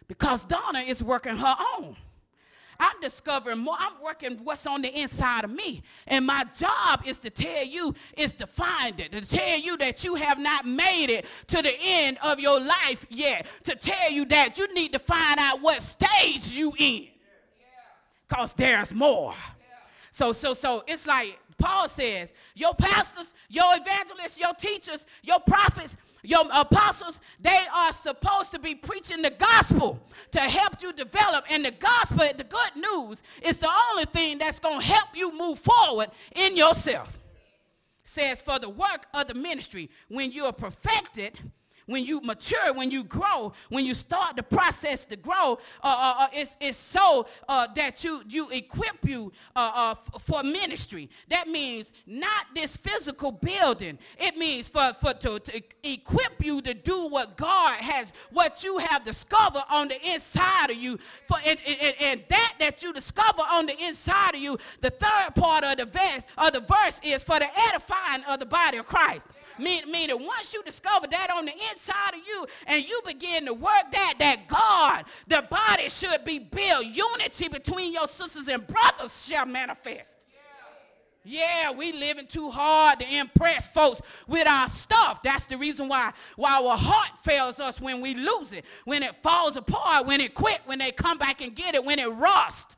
[0.08, 1.96] Because Donna is working her own.
[2.78, 3.76] I'm discovering more.
[3.78, 5.82] I'm working what's on the inside of me.
[6.06, 10.04] And my job is to tell you, is to find it, to tell you that
[10.04, 14.24] you have not made it to the end of your life yet, to tell you
[14.26, 17.08] that you need to find out what stage you in.
[18.28, 19.34] Because there's more.
[20.10, 25.96] So, so, so it's like Paul says, your pastors, your evangelists, your teachers, your prophets,
[26.26, 30.00] your apostles, they are supposed to be preaching the gospel
[30.32, 31.44] to help you develop.
[31.50, 35.36] And the gospel, the good news, is the only thing that's going to help you
[35.36, 37.16] move forward in yourself.
[38.04, 41.38] Says, for the work of the ministry, when you are perfected,
[41.86, 46.14] when you mature, when you grow, when you start the process to grow, uh, uh,
[46.18, 51.08] uh it's, it's so uh, that you, you equip you uh, uh, for ministry.
[51.28, 53.98] That means not this physical building.
[54.18, 58.78] It means for, for to, to equip you to do what God has, what you
[58.78, 60.98] have discovered on the inside of you.
[61.26, 65.34] For, and, and, and that that you discover on the inside of you, the third
[65.34, 68.86] part of the verse, of the verse is for the edifying of the body of
[68.86, 69.26] Christ.
[69.58, 73.54] Mean, meaning once you discover that on the inside of you and you begin to
[73.54, 76.84] work that, that God, the body should be built.
[76.84, 80.26] Unity between your sisters and brothers shall manifest.
[81.28, 85.24] Yeah, we living too hard to impress folks with our stuff.
[85.24, 89.16] That's the reason why, why our heart fails us when we lose it, when it
[89.24, 92.76] falls apart, when it quit, when they come back and get it, when it rust.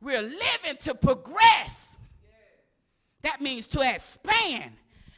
[0.00, 1.87] We're living to progress.
[3.28, 4.72] That means to expand.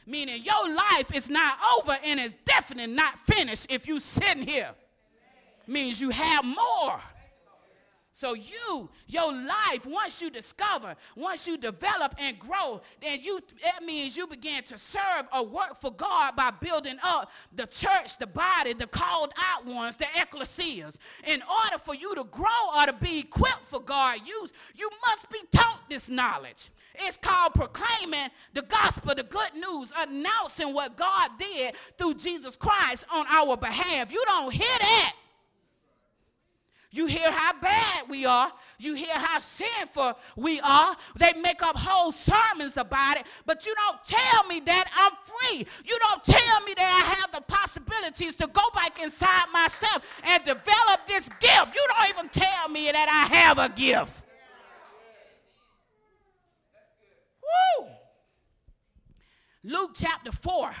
[0.05, 4.71] Meaning your life is not over and it's definitely not finished if you sitting here.
[5.65, 6.99] Means you have more.
[8.21, 13.83] So you, your life, once you discover, once you develop and grow, then you that
[13.83, 18.27] means you begin to serve or work for God by building up the church, the
[18.27, 20.97] body, the called out ones, the ecclesias.
[21.25, 22.45] In order for you to grow
[22.77, 26.69] or to be equipped for God use, you must be taught this knowledge.
[26.93, 33.03] It's called proclaiming the gospel, the good news, announcing what God did through Jesus Christ
[33.11, 34.11] on our behalf.
[34.13, 35.15] You don't hear that.
[36.93, 38.51] You hear how bad we are.
[38.77, 40.95] You hear how sinful we are.
[41.17, 45.65] They make up whole sermons about it, but you don't tell me that I'm free.
[45.85, 50.43] You don't tell me that I have the possibilities to go back inside myself and
[50.43, 51.73] develop this gift.
[51.73, 54.21] You don't even tell me that I have a gift.
[57.79, 57.87] Woo!
[59.63, 60.71] Luke chapter 4.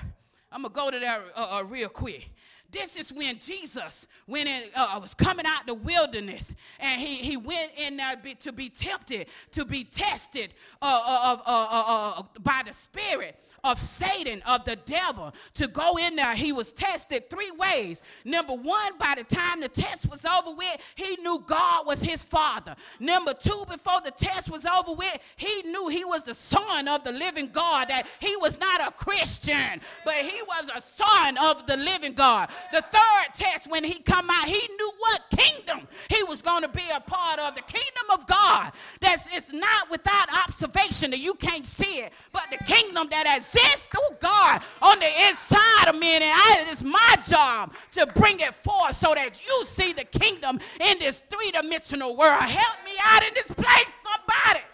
[0.51, 2.29] I'm going to go to that uh, uh, real quick.
[2.71, 7.37] This is when Jesus when it uh, was coming out the wilderness and he, he
[7.37, 12.73] went in there to be tempted, to be tested uh, uh, uh, uh by the
[12.73, 16.35] Spirit of Satan, of the devil, to go in there.
[16.35, 18.01] He was tested three ways.
[18.25, 22.23] Number one, by the time the test was over with, he knew God was his
[22.23, 22.75] father.
[22.99, 27.03] Number two, before the test was over with, he knew he was the son of
[27.03, 31.67] the living God, that he was not a Christian, but he was a son of
[31.67, 32.49] the living God.
[32.71, 36.69] The third test, when he come out, he knew what kingdom he was going to
[36.69, 37.55] be a part of.
[37.55, 38.71] The kingdom of God.
[38.99, 43.45] That's it's not without observation that you can't see it, but the kingdom that has
[43.53, 46.15] exists, oh God, on the inside of me.
[46.15, 50.59] And I, it's my job to bring it forth so that you see the kingdom
[50.79, 52.41] in this three-dimensional world.
[52.41, 54.65] Help me out in this place, somebody.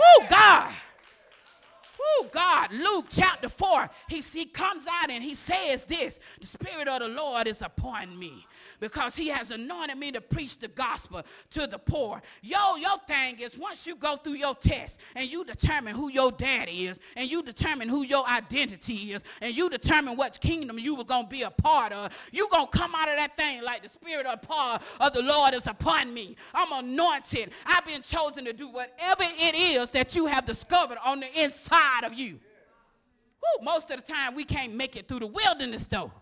[0.00, 0.72] Oh God.
[2.00, 2.72] Oh God,
[3.04, 7.08] Luke chapter 4, he, he comes out and he says this, the Spirit of the
[7.08, 8.46] Lord is upon me
[8.80, 12.22] because he has anointed me to preach the gospel to the poor.
[12.42, 16.32] Yo, your thing is once you go through your test and you determine who your
[16.32, 20.94] daddy is and you determine who your identity is and you determine what kingdom you
[20.94, 23.62] were going to be a part of, you going to come out of that thing
[23.62, 26.36] like the spirit of, power of the Lord is upon me.
[26.54, 27.50] I'm anointed.
[27.66, 32.04] I've been chosen to do whatever it is that you have discovered on the inside
[32.04, 32.40] of you.
[33.44, 36.12] Woo, most of the time we can't make it through the wilderness though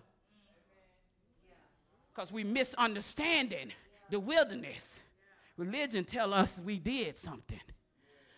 [2.15, 3.73] because we misunderstanding
[4.11, 4.99] the wilderness.
[5.57, 7.61] Religion tell us we did something.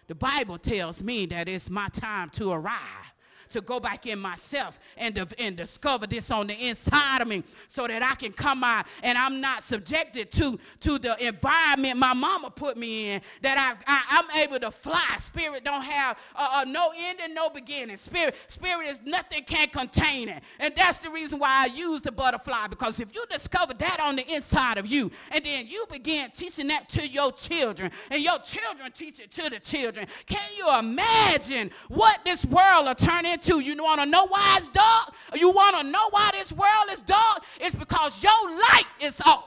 [0.06, 3.13] The Bible tells me that it's my time to arrive
[3.54, 7.86] to go back in myself and, and discover this on the inside of me so
[7.86, 12.50] that I can come out and I'm not subjected to, to the environment my mama
[12.50, 15.16] put me in, that I, I, am able to fly.
[15.18, 17.96] Spirit don't have uh, uh, no end and no beginning.
[17.96, 20.42] Spirit, spirit is nothing can contain it.
[20.58, 24.16] And that's the reason why I use the butterfly because if you discover that on
[24.16, 28.38] the inside of you and then you begin teaching that to your children and your
[28.40, 33.43] children teach it to the children, can you imagine what this world will turn into
[33.46, 35.14] You want to know why it's dark?
[35.35, 37.42] You want to know why this world is dark?
[37.61, 39.44] It's because your light is off.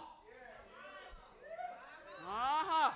[2.27, 2.91] Uh-huh.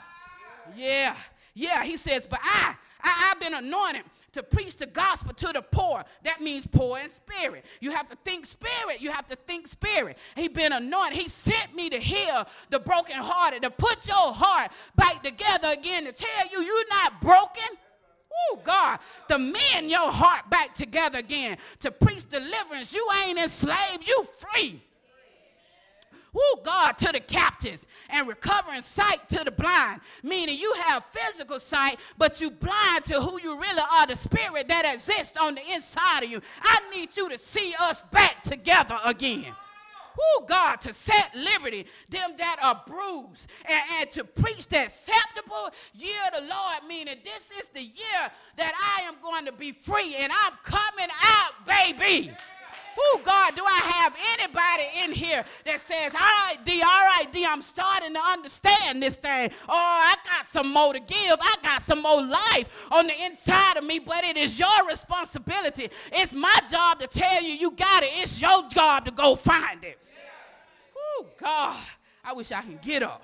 [0.76, 1.16] Yeah.
[1.54, 5.62] Yeah, he says, but I, I, I've been anointed to preach the gospel to the
[5.62, 6.04] poor.
[6.24, 7.66] That means poor in spirit.
[7.82, 9.02] You have to think spirit.
[9.02, 10.18] You have to think spirit.
[10.36, 11.18] He been anointed.
[11.18, 16.14] He sent me to heal the brokenhearted, to put your heart back together again, to
[16.14, 17.78] tell you you're not broken.
[18.34, 22.94] Oh, God, to mend your heart back together again, to preach deliverance.
[22.94, 24.82] You ain't enslaved, you free.
[26.34, 31.60] Oh, God, to the captives and recovering sight to the blind, meaning you have physical
[31.60, 35.74] sight, but you blind to who you really are, the spirit that exists on the
[35.74, 36.42] inside of you.
[36.62, 39.54] I need you to see us back together again
[40.16, 45.70] who God, to set liberty them that are bruised and, and to preach the acceptable
[45.94, 49.72] year of the Lord, meaning this is the year that I am going to be
[49.72, 52.32] free and I'm coming out, baby.
[52.98, 57.28] Oh, God, do I have anybody in here that says, all right, D, all right,
[57.32, 59.52] D, I'm starting to understand this thing.
[59.68, 61.38] Oh, I got some more to give.
[61.40, 65.90] I got some more life on the inside of me, but it is your responsibility.
[66.12, 68.10] It's my job to tell you you got it.
[68.16, 69.98] It's your job to go find it.
[70.98, 71.80] Oh, God,
[72.24, 73.24] I wish I can get up.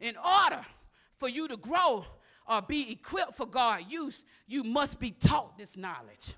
[0.00, 0.60] In order
[1.18, 2.06] for you to grow
[2.48, 6.34] or be equipped for God's use, you must be taught this knowledge.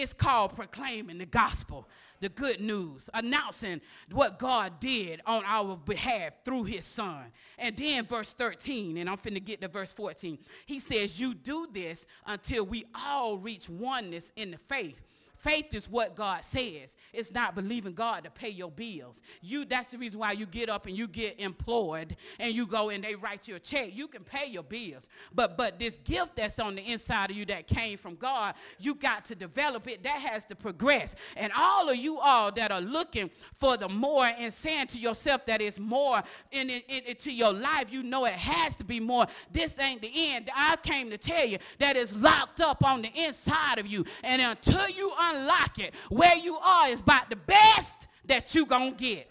[0.00, 1.88] It's called proclaiming the gospel,
[2.20, 3.80] the good news, announcing
[4.12, 7.24] what God did on our behalf through his son.
[7.58, 10.38] And then verse 13, and I'm finna get to verse 14.
[10.66, 15.00] He says, you do this until we all reach oneness in the faith
[15.38, 16.96] Faith is what God says.
[17.12, 19.20] It's not believing God to pay your bills.
[19.40, 22.90] You that's the reason why you get up and you get employed and you go
[22.90, 23.94] and they write you a check.
[23.94, 25.08] You can pay your bills.
[25.32, 28.96] But but this gift that's on the inside of you that came from God, you
[28.96, 30.02] got to develop it.
[30.02, 31.14] That has to progress.
[31.36, 35.46] And all of you all that are looking for the more and saying to yourself
[35.46, 36.20] that it's more
[36.50, 39.26] in, in, in, into your life, you know it has to be more.
[39.52, 40.50] This ain't the end.
[40.54, 44.04] I came to tell you that it's locked up on the inside of you.
[44.24, 48.90] And until you unlock it, where you are is about the best that you gonna
[48.92, 49.30] get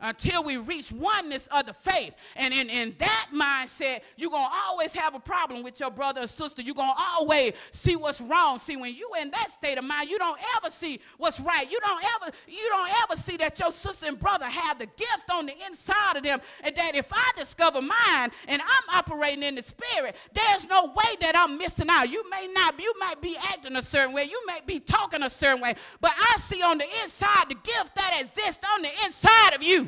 [0.00, 2.14] until we reach oneness of the faith.
[2.36, 6.22] And in, in that mindset, you're going to always have a problem with your brother
[6.22, 6.62] or sister.
[6.62, 8.58] You're going to always see what's wrong.
[8.58, 11.70] See, when you in that state of mind, you don't ever see what's right.
[11.70, 15.30] You don't ever, you don't ever see that your sister and brother have the gift
[15.32, 16.40] on the inside of them.
[16.62, 21.16] And that if I discover mine and I'm operating in the spirit, there's no way
[21.20, 22.10] that I'm missing out.
[22.10, 24.24] You may not, you might be acting a certain way.
[24.24, 25.74] You may be talking a certain way.
[26.00, 29.85] But I see on the inside the gift that exists on the inside of you.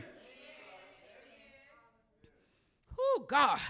[2.99, 3.61] Oh, God,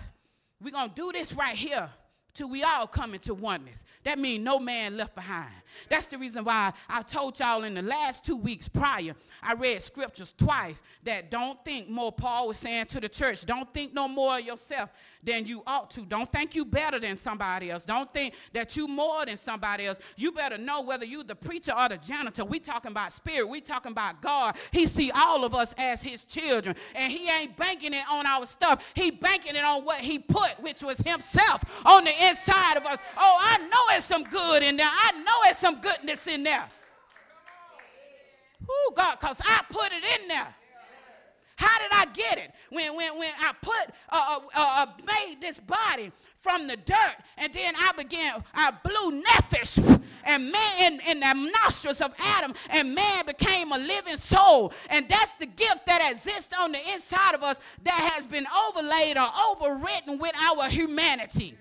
[0.63, 1.91] we're going to do this right here
[2.35, 3.85] till we all come into oneness.
[4.05, 5.53] That means no man left behind.
[5.89, 9.83] That's the reason why I told y'all in the last two weeks prior, I read
[9.83, 12.13] scriptures twice that don't think more.
[12.13, 14.91] Paul was saying to the church, don't think no more of yourself
[15.23, 16.03] than you ought to.
[16.03, 17.85] Don't think you better than somebody else.
[17.85, 19.99] Don't think that you more than somebody else.
[20.17, 22.45] You better know whether you the preacher or the janitor.
[22.45, 23.49] We talking about spirit.
[23.49, 24.57] We talking about God.
[24.71, 26.77] He see all of us as his children.
[26.95, 28.85] And he ain't banking it on our stuff.
[28.95, 32.99] He banking it on what he put, which was himself on the inside of us.
[33.17, 34.89] Oh, I know it's some good in there.
[34.91, 36.65] I know it's some goodness in there.
[38.61, 40.55] Who God, because I put it in there.
[41.59, 42.53] How did I get it?
[42.71, 47.53] When, when, when I put, uh, uh, uh, made this body from the dirt, and
[47.53, 53.27] then I began, I blew nephesh, and man in, the nostrils of Adam, and man
[53.27, 54.73] became a living soul.
[54.89, 59.17] And that's the gift that exists on the inside of us that has been overlaid
[59.17, 61.57] or overwritten with our humanity.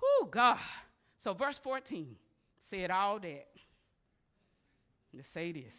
[0.00, 0.58] Oh, God.
[1.18, 2.14] So, verse 14
[2.70, 3.48] said all that.
[5.12, 5.74] Let's say this.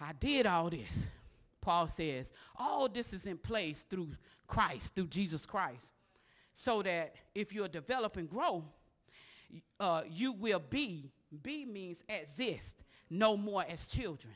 [0.00, 1.06] I did all this.
[1.60, 4.10] Paul says, all this is in place through
[4.46, 5.86] Christ, through Jesus Christ.
[6.52, 8.64] So that if you're develop and grow,
[9.78, 11.10] uh, you will be,
[11.42, 12.76] be means exist,
[13.08, 14.34] no more as children.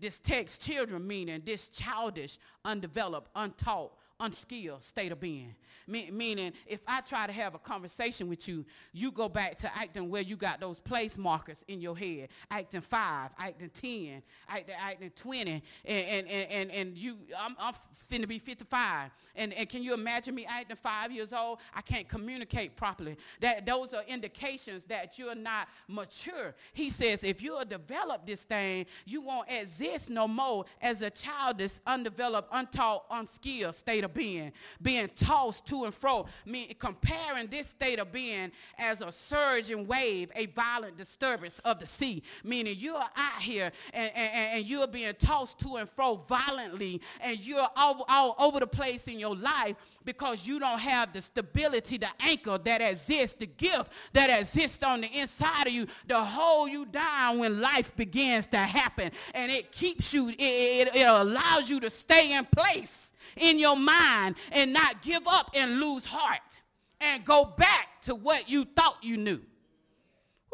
[0.00, 5.54] This text, children, meaning this childish, undeveloped, untaught, unskilled state of being.
[5.86, 9.76] Me- meaning, if I try to have a conversation with you, you go back to
[9.76, 14.74] acting where you got those place markers in your head, acting five, acting 10, acting,
[14.78, 17.74] acting 20, and, and, and, and you, I'm, I'm
[18.10, 19.10] finna be 55.
[19.36, 21.58] And, and can you imagine me acting five years old?
[21.74, 23.16] I can't communicate properly.
[23.40, 26.54] That, those are indications that you're not mature.
[26.72, 31.72] He says, if you'll develop this thing, you won't exist no more as a childish,
[31.86, 37.98] undeveloped, untaught, unskilled state of being, being tossed to and fro, me, comparing this state
[37.98, 43.40] of being as a surging wave, a violent disturbance of the sea, meaning you're out
[43.40, 48.34] here and, and, and you're being tossed to and fro violently, and you're all, all
[48.38, 52.80] over the place in your life because you don't have the stability, the anchor that
[52.82, 57.60] exists, the gift that exists on the inside of you to hold you down when
[57.60, 59.10] life begins to happen.
[59.34, 63.76] And it keeps you, it, it, it allows you to stay in place in your
[63.76, 66.62] mind and not give up and lose heart
[67.00, 69.40] and go back to what you thought you knew.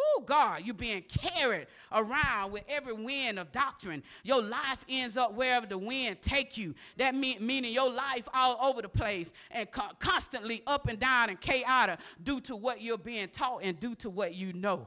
[0.02, 4.02] Oh, God, you're being carried around with every wind of doctrine.
[4.22, 6.74] Your life ends up wherever the wind take you.
[6.96, 11.28] That mean, meaning your life all over the place and co- constantly up and down
[11.28, 14.86] and chaotic due to what you're being taught and due to what you know.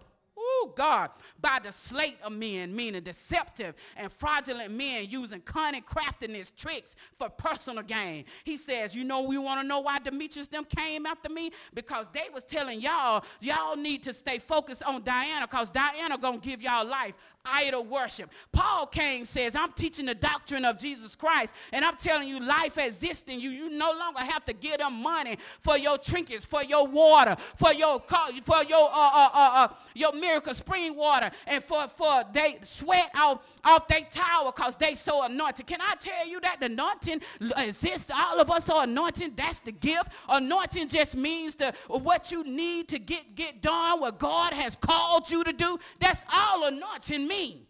[0.67, 6.95] God, by the slate of men, meaning deceptive and fraudulent men using cunning craftiness tricks
[7.17, 8.25] for personal gain.
[8.43, 11.51] He says, you know, we want to know why Demetrius them came after me?
[11.73, 16.39] Because they was telling y'all, y'all need to stay focused on Diana because Diana going
[16.39, 17.13] to give y'all life
[17.45, 18.29] idol worship.
[18.51, 22.77] Paul came says, I'm teaching the doctrine of Jesus Christ, and I'm telling you life
[22.77, 23.49] exists in you.
[23.49, 27.73] You no longer have to give them money for your trinkets, for your water, for
[27.73, 32.59] your for your uh, uh, uh, uh, your miracle spring water, and for for they
[32.63, 35.67] sweat off off their tower because they so anointed.
[35.67, 37.21] Can I tell you that the anointing
[37.57, 38.11] exists?
[38.13, 39.33] All of us are anointing.
[39.35, 40.09] That's the gift.
[40.29, 45.29] Anointing just means the what you need to get get done, what God has called
[45.29, 45.77] you to do.
[45.99, 47.65] That's all anointing mean.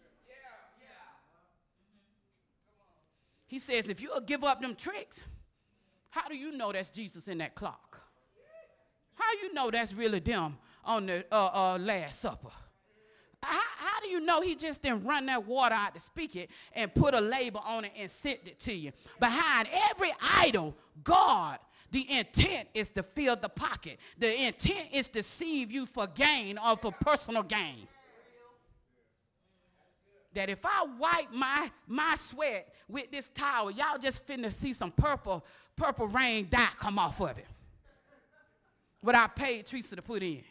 [3.47, 5.21] He says, if you'll give up them tricks,
[6.09, 8.01] how do you know that's Jesus in that clock?
[9.13, 12.49] How you know that's really them on the uh, uh, Last Supper?
[13.43, 16.49] How, how, do you know he just didn't run that water out to speak it
[16.73, 18.91] and put a label on it and sent it to you?
[19.19, 21.59] Behind every idol, God,
[21.91, 23.99] the intent is to fill the pocket.
[24.17, 27.87] The intent is to deceive you for gain or for personal gain.
[30.33, 34.91] That if I wipe my, my sweat with this towel, y'all just finna see some
[34.91, 37.47] purple, purple rain dye come off of it.
[39.01, 40.43] What I paid Teresa to put in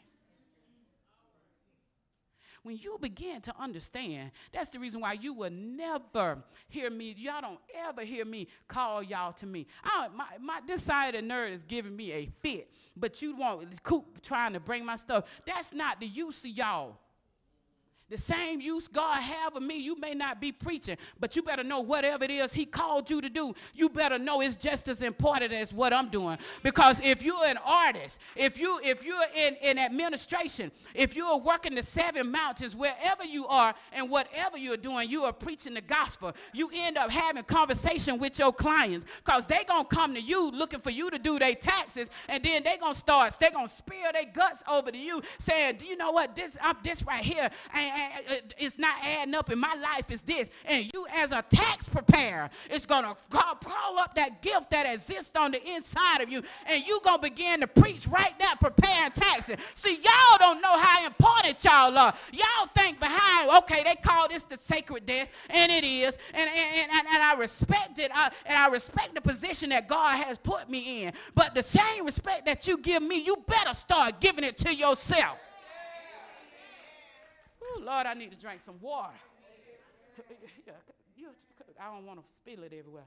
[2.63, 7.15] when you begin to understand, that's the reason why you will never hear me.
[7.19, 9.67] Y'all don't ever hear me call y'all to me.
[9.83, 13.35] I, my, my, this side of the nerd is giving me a fit, but you
[13.37, 15.25] want Coop trying to bring my stuff.
[15.45, 16.99] That's not the use of y'all.
[18.11, 21.65] The same use God have of me, you may not be preaching, but you better
[21.65, 25.01] know whatever it is he called you to do, you better know it's just as
[25.01, 26.37] important as what I'm doing.
[26.63, 31.75] Because if you're an artist, if you if you're in, in administration, if you're working
[31.75, 36.33] the seven mountains, wherever you are and whatever you're doing, you are preaching the gospel.
[36.53, 40.81] You end up having conversation with your clients because they're gonna come to you looking
[40.81, 44.27] for you to do their taxes, and then they're gonna start, they're gonna spill their
[44.27, 46.37] guts over to you, saying, Do you know what?
[46.37, 47.49] This I'm this right here.
[47.73, 50.51] And, Uh, it's not adding up in my life is this.
[50.65, 55.33] And you as a tax preparer, it's going to call up that gift that exists
[55.37, 56.43] on the inside of you.
[56.67, 59.57] And you going to begin to preach right now, preparing taxes.
[59.75, 62.15] See, y'all don't know how important y'all are.
[62.33, 66.17] Y'all think behind, okay, they call this the sacred desk, and it is.
[66.35, 68.11] And, and, and, and I respect it.
[68.15, 71.13] I, and I respect the position that God has put me in.
[71.35, 75.39] But the same respect that you give me, you better start giving it to yourself.
[77.75, 79.15] Oh, Lord, I need to drink some water.
[81.81, 83.05] I don't want to spill it everywhere.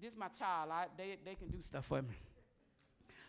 [0.00, 0.70] This is my child.
[0.70, 2.14] I, they, they can do stuff for me.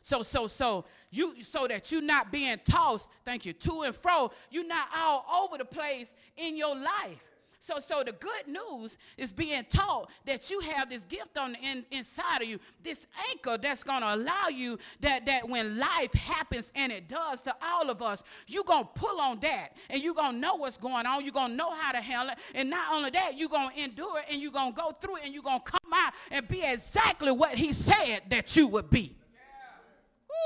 [0.01, 4.31] So, so, so you so that you're not being tossed, thank you, to and fro.
[4.49, 7.23] You're not all over the place in your life.
[7.67, 11.59] So, so the good news is being taught that you have this gift on the
[11.59, 16.13] in, inside of you, this anchor that's going to allow you that, that when life
[16.13, 20.01] happens, and it does to all of us, you're going to pull on that and
[20.01, 21.25] you're going to know what's going on.
[21.25, 22.37] You're going to know how to handle it.
[22.55, 25.17] And not only that, you're going to endure it and you're going to go through
[25.17, 28.67] it and you're going to come out and be exactly what he said that you
[28.67, 29.13] would be.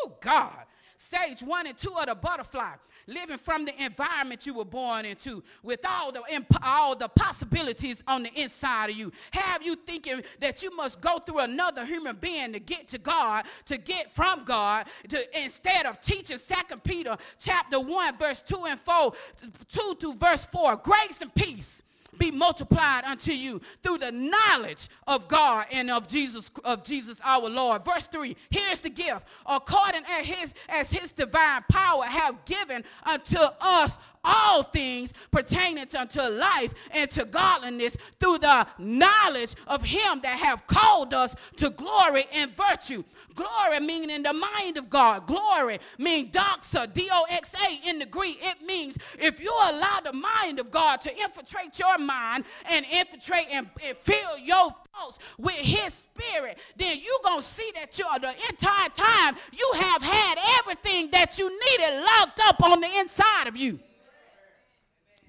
[0.04, 0.66] Oh, God.
[0.98, 2.74] Stage one and two of the butterfly
[3.08, 6.22] living from the environment you were born into with all the,
[6.64, 9.12] all the possibilities on the inside of you.
[9.32, 13.46] Have you thinking that you must go through another human being to get to God,
[13.66, 18.80] to get from God, to, instead of teaching Second Peter chapter 1, verse 2 and
[18.80, 19.14] 4,
[19.70, 21.84] 2 to verse 4, grace and peace
[22.22, 27.50] be multiplied unto you through the knowledge of God and of Jesus of Jesus our
[27.50, 27.84] Lord.
[27.84, 28.36] Verse 3.
[28.52, 29.26] Here's the gift.
[29.46, 36.02] According as his as his divine power have given unto us all things pertaining to,
[36.02, 41.70] unto life and to godliness through the knowledge of him that have called us to
[41.70, 43.04] glory and virtue
[43.36, 45.26] Glory meaning in the mind of God.
[45.28, 48.40] Glory means doxa, D-O-X-A in the Greek.
[48.42, 53.48] It means if you allow the mind of God to infiltrate your mind and infiltrate
[53.52, 58.20] and, and fill your thoughts with his spirit, then you're going to see that you're
[58.20, 63.48] the entire time you have had everything that you needed locked up on the inside
[63.48, 63.80] of you.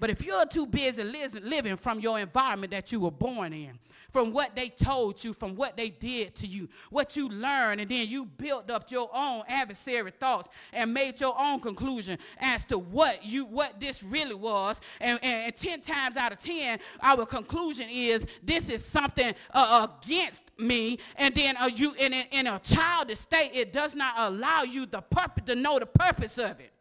[0.03, 3.79] But if you're too busy living from your environment that you were born in,
[4.11, 7.89] from what they told you, from what they did to you, what you learned, and
[7.89, 12.77] then you built up your own adversary thoughts and made your own conclusion as to
[12.77, 14.81] what you what this really was.
[14.99, 19.87] And, and, and 10 times out of 10, our conclusion is this is something uh,
[20.03, 20.99] against me.
[21.15, 24.99] And then uh, you in, in a childish state, it does not allow you the
[24.99, 26.72] purpose to know the purpose of it.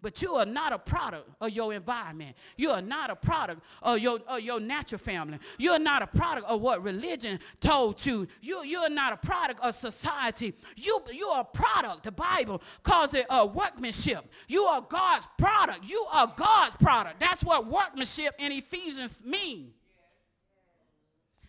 [0.00, 2.36] But you are not a product of your environment.
[2.56, 5.38] You are not a product of your, of your natural family.
[5.58, 8.28] You are not a product of what religion told you.
[8.40, 10.54] You, you are not a product of society.
[10.76, 12.04] You, you are a product.
[12.04, 14.24] The Bible calls it a workmanship.
[14.46, 15.80] You are God's product.
[15.82, 17.18] You are God's product.
[17.18, 19.72] That's what workmanship in Ephesians mean.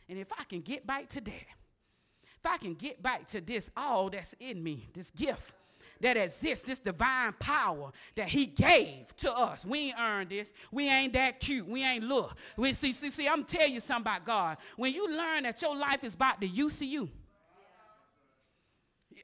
[0.09, 3.69] And if I can get back to that, if I can get back to this
[3.77, 5.53] all that's in me, this gift,
[6.01, 9.65] that exists, this divine power that he gave to us.
[9.65, 10.53] We ain't earned this.
[10.71, 11.67] We ain't that cute.
[11.67, 12.37] We ain't look.
[12.57, 14.57] We see, see, see, I'm telling you something about God.
[14.77, 17.09] When you learn that your life is about the use of you,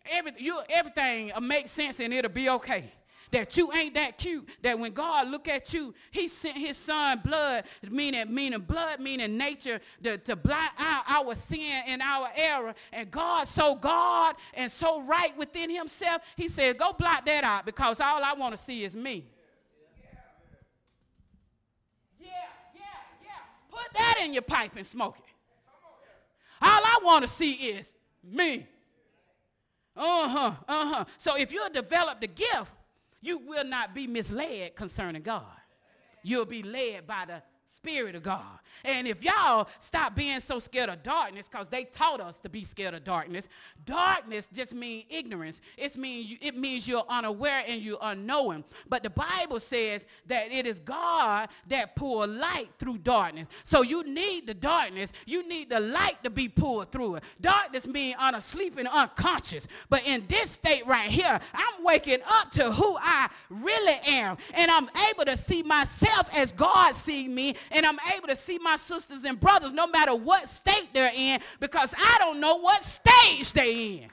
[0.10, 2.92] every, you, everything will make sense and it'll be okay.
[3.32, 7.22] That you ain't that cute, that when God look at you, he sent his son
[7.24, 12.74] blood, meaning, meaning blood, meaning nature, to, to blot out our sin and our error.
[12.92, 17.66] And God so God and so right within himself, he said, go blot that out
[17.66, 19.26] because all I want to see is me.
[22.20, 22.28] Yeah,
[22.74, 22.82] yeah,
[23.24, 23.30] yeah.
[23.70, 25.26] Put that in your pipe and smoke it.
[26.62, 28.68] All I want to see is me.
[29.98, 31.06] Uh-huh, uh-huh.
[31.18, 32.72] So if you develop the gift,
[33.26, 35.46] you will not be misled concerning God.
[36.24, 37.44] You'll be led by the
[37.76, 38.60] Spirit of God.
[38.84, 42.64] And if y'all stop being so scared of darkness, because they taught us to be
[42.64, 43.50] scared of darkness,
[43.86, 45.62] darkness just means ignorance.
[45.78, 48.64] It means, it means you're unaware and you're unknowing.
[48.88, 53.48] But the Bible says that it is God that pour light through darkness.
[53.64, 55.12] So you need the darkness.
[55.26, 57.24] You need the light to be poured through it.
[57.42, 59.68] Darkness means unasleep and unconscious.
[59.90, 64.38] But in this state right here, I'm waking up to who I really am.
[64.54, 68.60] And I'm able to see myself as God sees me and I'm able to see
[68.60, 72.84] my sisters and brothers no matter what state they're in because I don't know what
[72.84, 74.10] stage they're in.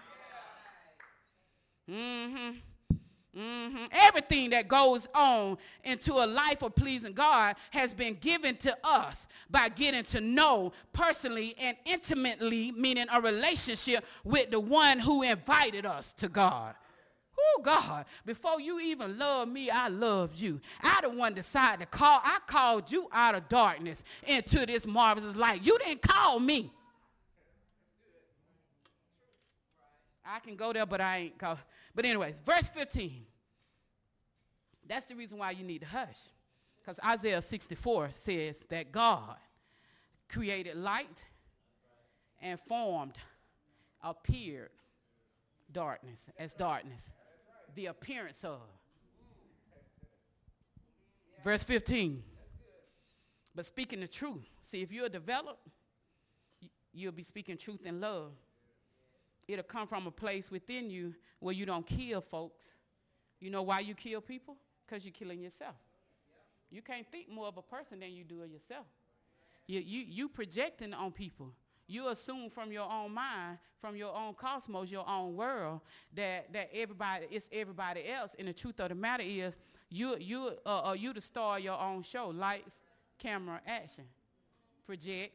[1.91, 2.51] Mm-hmm.
[3.37, 3.85] Mm-hmm.
[3.93, 9.27] Everything that goes on into a life of pleasing God has been given to us
[9.51, 15.87] by getting to know personally and intimately, meaning a relationship with the one who invited
[15.87, 16.75] us to God.
[17.43, 20.61] Oh God, before you even love me, I loved you.
[20.81, 22.21] I the one decided to call.
[22.23, 25.65] I called you out of darkness into this marvelous light.
[25.65, 26.73] You didn't call me.
[30.25, 31.59] I can go there, but I ain't call.
[31.95, 33.27] But anyways, verse 15.
[34.89, 36.19] That's the reason why you need to hush.
[36.81, 39.37] Because Isaiah 64 says that God
[40.29, 41.25] created light
[42.41, 43.19] and formed,
[44.03, 44.71] appeared
[45.73, 47.13] darkness as darkness
[47.75, 48.61] the appearance of.
[51.43, 52.23] Verse 15.
[53.55, 54.49] But speaking the truth.
[54.61, 55.69] See, if you're developed,
[56.93, 58.33] you'll be speaking truth in love.
[59.49, 62.77] It'll come from a place within you where you don't kill folks.
[63.41, 64.57] You know why you kill people?
[64.87, 65.75] Because you're killing yourself.
[66.71, 68.87] You can't think more of a person than you do of yourself.
[69.67, 71.53] You, you, you projecting on people
[71.93, 75.81] you assume from your own mind, from your own cosmos, your own world,
[76.15, 78.35] that, that everybody is everybody else.
[78.39, 79.59] And the truth of the matter is,
[79.91, 82.29] you, you, uh, uh, you the star of your own show.
[82.29, 82.79] Lights,
[83.19, 84.05] camera, action.
[84.87, 85.35] Project.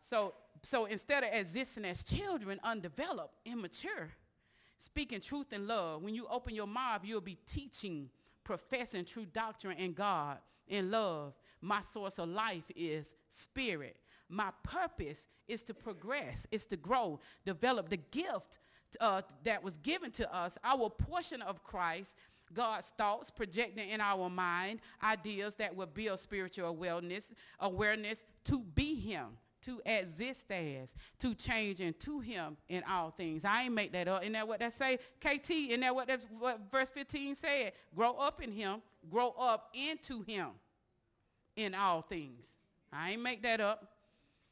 [0.00, 4.10] So, so instead of existing as children, undeveloped, immature,
[4.78, 8.08] speaking truth in love, when you open your mouth, you'll be teaching,
[8.42, 11.34] professing true doctrine in God, in love.
[11.60, 13.96] My source of life is spirit.
[14.30, 18.58] My purpose is to progress, is to grow, develop the gift
[19.00, 22.16] uh, that was given to us, our portion of Christ,
[22.52, 28.94] God's thoughts projecting in our mind, ideas that will build spiritual awareness, awareness to be
[28.94, 29.26] him,
[29.62, 33.44] to exist as, to change into him in all things.
[33.44, 34.22] I ain't make that up.
[34.22, 34.98] Isn't that what that say?
[35.20, 37.72] KT, isn't that what, that's, what verse 15 said?
[37.94, 40.48] Grow up in him, grow up into him
[41.56, 42.52] in all things.
[42.92, 43.89] I ain't make that up.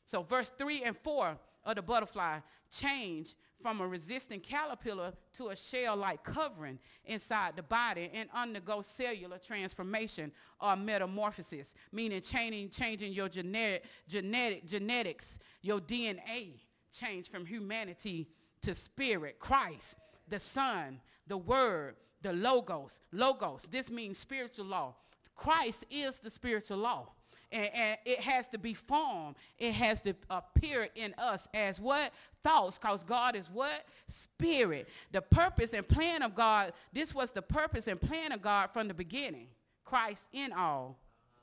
[0.09, 1.37] So verse 3 and 4
[1.67, 2.39] of the butterfly
[2.75, 9.37] change from a resistant caterpillar to a shell-like covering inside the body and undergo cellular
[9.37, 10.33] transformation
[10.63, 16.55] or metamorphosis, meaning changing, changing your genetic, genetic, genetics, your DNA
[16.91, 18.31] change from humanity
[18.63, 19.97] to spirit, Christ,
[20.29, 23.03] the Son, the Word, the Logos.
[23.13, 24.95] Logos, this means spiritual law.
[25.35, 27.11] Christ is the spiritual law.
[27.51, 29.37] And, and, it has to be formed.
[29.59, 32.13] It has to appear in us as what?
[32.43, 33.85] Thoughts, because God is what?
[34.07, 34.89] Spirit.
[35.13, 38.89] The purpose and plan of God, this was the purpose and plan of God from
[38.89, 39.49] the beginning.
[39.85, 40.99] Christ in all.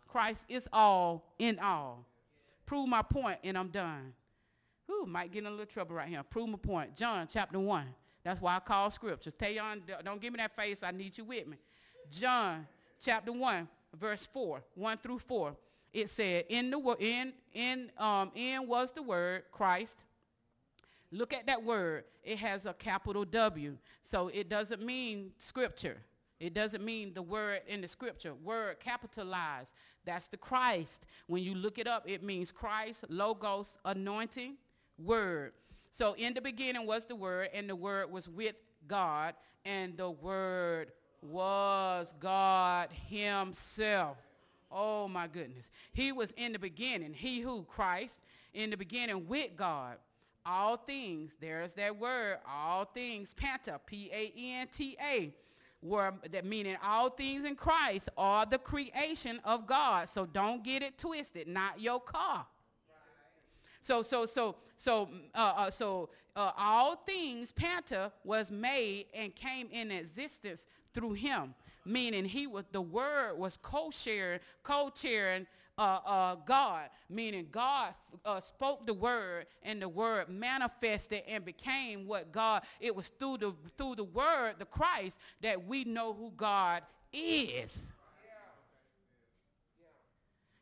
[0.07, 2.05] Christ is all in all.
[2.65, 4.13] Prove my point and I'm done.
[4.87, 6.21] Who might get in a little trouble right here.
[6.23, 6.95] Prove my point.
[6.95, 7.85] John chapter 1.
[8.23, 9.35] That's why I call scriptures.
[9.41, 10.83] Y'all, don't give me that face.
[10.83, 11.57] I need you with me.
[12.09, 12.67] John
[12.99, 13.67] chapter 1,
[13.99, 15.55] verse 4, 1 through 4
[15.95, 19.97] it said, in the in in um in was the word Christ.
[21.09, 22.03] Look at that word.
[22.21, 23.77] It has a capital W.
[24.01, 25.97] So it doesn't mean scripture.
[26.41, 28.33] It doesn't mean the word in the scripture.
[28.33, 29.71] Word capitalized.
[30.03, 31.05] That's the Christ.
[31.27, 34.57] When you look it up, it means Christ, logos, anointing,
[35.01, 35.53] word.
[35.91, 39.33] So in the beginning was the word, and the word was with God,
[39.63, 40.91] and the word
[41.21, 44.17] was God himself.
[44.77, 45.69] Oh my goodness.
[45.93, 47.13] He was in the beginning.
[47.13, 48.19] He who, Christ,
[48.53, 49.95] in the beginning with God.
[50.45, 55.33] All things, there's that word, all things, panta, P-A-N-T-A,
[55.81, 60.09] were that meaning all things in Christ are the creation of God.
[60.09, 61.47] So don't get it twisted.
[61.47, 62.45] Not your car.
[63.81, 69.69] So so so so uh, uh, so uh, all things Panta was made and came
[69.71, 71.53] in existence through him,
[71.85, 78.85] meaning he was the word was co-sharing, co-chairing uh, uh, God, meaning God uh, spoke
[78.85, 83.95] the word and the word manifested and became what God, it was through the, through
[83.95, 87.91] the word, the Christ, that we know who God is.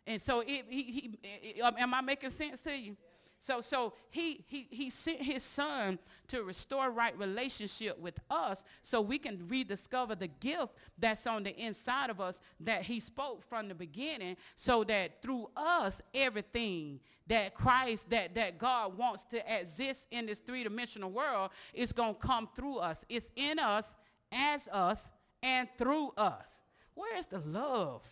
[0.05, 2.97] And so it, he, he, am I making sense to you?
[3.43, 9.01] So, so he, he, he sent his son to restore right relationship with us so
[9.01, 13.67] we can rediscover the gift that's on the inside of us that he spoke from
[13.67, 20.07] the beginning so that through us, everything that Christ, that, that God wants to exist
[20.11, 23.03] in this three-dimensional world is going to come through us.
[23.09, 23.93] It's in us,
[24.31, 26.47] as us, and through us.
[26.93, 28.09] Where's the love?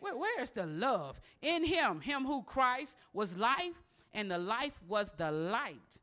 [0.00, 1.20] Where, where's the love?
[1.42, 3.82] In him, him who Christ was life,
[4.14, 6.00] and the life was the light.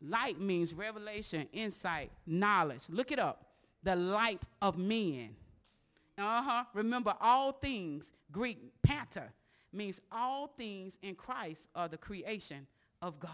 [0.00, 2.82] Light means revelation, insight, knowledge.
[2.88, 3.46] Look it up.
[3.82, 5.30] The light of men.
[6.16, 6.64] Uh-huh.
[6.74, 9.24] Remember, all things, Greek, panta,
[9.72, 12.66] means all things in Christ are the creation
[13.02, 13.30] of God.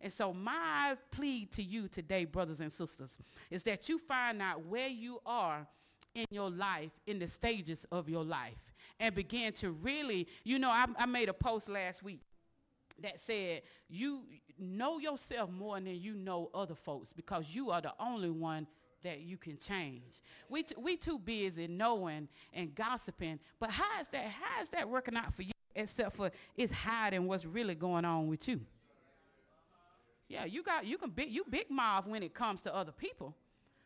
[0.00, 3.16] And so my plea to you today, brothers and sisters,
[3.50, 5.66] is that you find out where you are
[6.14, 8.54] in your life, in the stages of your life,
[9.00, 12.20] and begin to really, you know, I, I made a post last week
[13.02, 14.22] that said you
[14.58, 18.66] know yourself more than you know other folks because you are the only one
[19.02, 20.20] that you can change.
[20.48, 24.88] We, t- we too busy knowing and gossiping, but how is that, how is that
[24.88, 28.60] working out for you except for it's hiding what's really going on with you?
[30.28, 33.36] Yeah, you got, you can be, you big mouth when it comes to other people.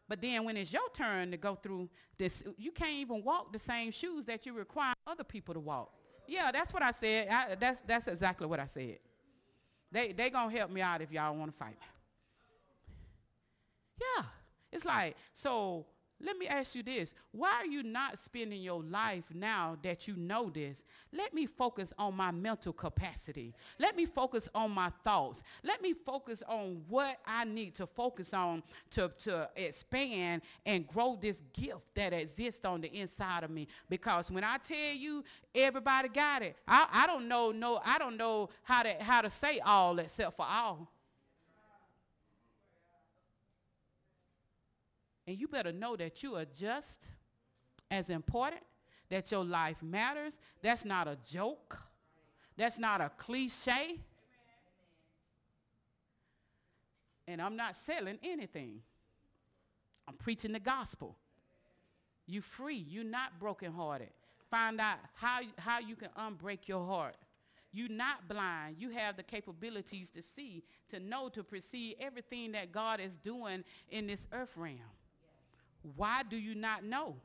[0.08, 3.58] But then when it's your turn to go through this, you can't even walk the
[3.58, 5.92] same shoes that you require other people to walk.
[6.28, 7.28] Yeah, that's what I said.
[7.28, 8.98] I, that's, that's exactly what I said.
[9.90, 11.86] They they gonna help me out if y'all want to fight me.
[14.00, 14.24] Yeah,
[14.70, 15.86] it's like so.
[16.20, 17.14] Let me ask you this.
[17.30, 20.82] Why are you not spending your life now that you know this?
[21.12, 23.54] Let me focus on my mental capacity.
[23.78, 25.44] Let me focus on my thoughts.
[25.62, 31.16] Let me focus on what I need to focus on to, to expand and grow
[31.20, 33.68] this gift that exists on the inside of me.
[33.88, 35.22] Because when I tell you
[35.54, 39.30] everybody got it, I, I don't know, no, I don't know how to how to
[39.30, 40.90] say all except for all.
[45.28, 47.04] And you better know that you are just
[47.90, 48.62] as important,
[49.10, 50.40] that your life matters.
[50.62, 51.78] That's not a joke.
[52.56, 54.00] That's not a cliche.
[57.26, 58.80] And I'm not selling anything.
[60.08, 61.14] I'm preaching the gospel.
[62.26, 62.86] You free.
[62.88, 64.08] You're not brokenhearted.
[64.50, 67.16] Find out how, how you can unbreak your heart.
[67.70, 68.76] You're not blind.
[68.78, 73.62] You have the capabilities to see, to know, to perceive everything that God is doing
[73.90, 74.78] in this earth realm.
[75.82, 77.16] Why do you not know?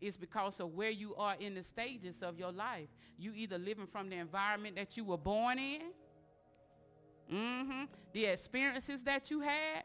[0.00, 2.88] It's because of where you are in the stages of your life.
[3.18, 5.82] You either living from the environment that you were born in,
[7.30, 9.84] mm-hmm, the experiences that you had,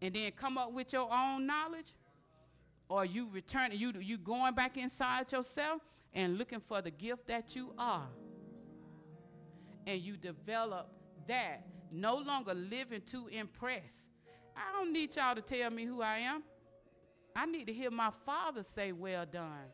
[0.00, 1.92] and then come up with your own knowledge,
[2.88, 5.82] or you returning, you you going back inside yourself
[6.14, 8.08] and looking for the gift that you are,
[9.86, 10.88] and you develop
[11.28, 11.66] that.
[11.92, 14.02] No longer living to impress.
[14.56, 16.42] I don't need y'all to tell me who I am.
[17.36, 19.66] I need to hear my father say, well done.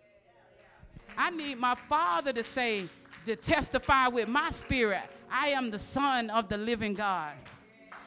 [1.17, 2.89] I need my father to say,
[3.27, 7.35] to testify with my spirit, I am the son of the living God.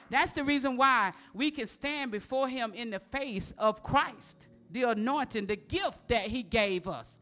[0.09, 4.83] That's the reason why we can stand before him in the face of Christ, the
[4.83, 7.19] anointing, the gift that he gave us.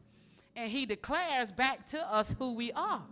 [0.56, 3.02] And he declares back to us who we are.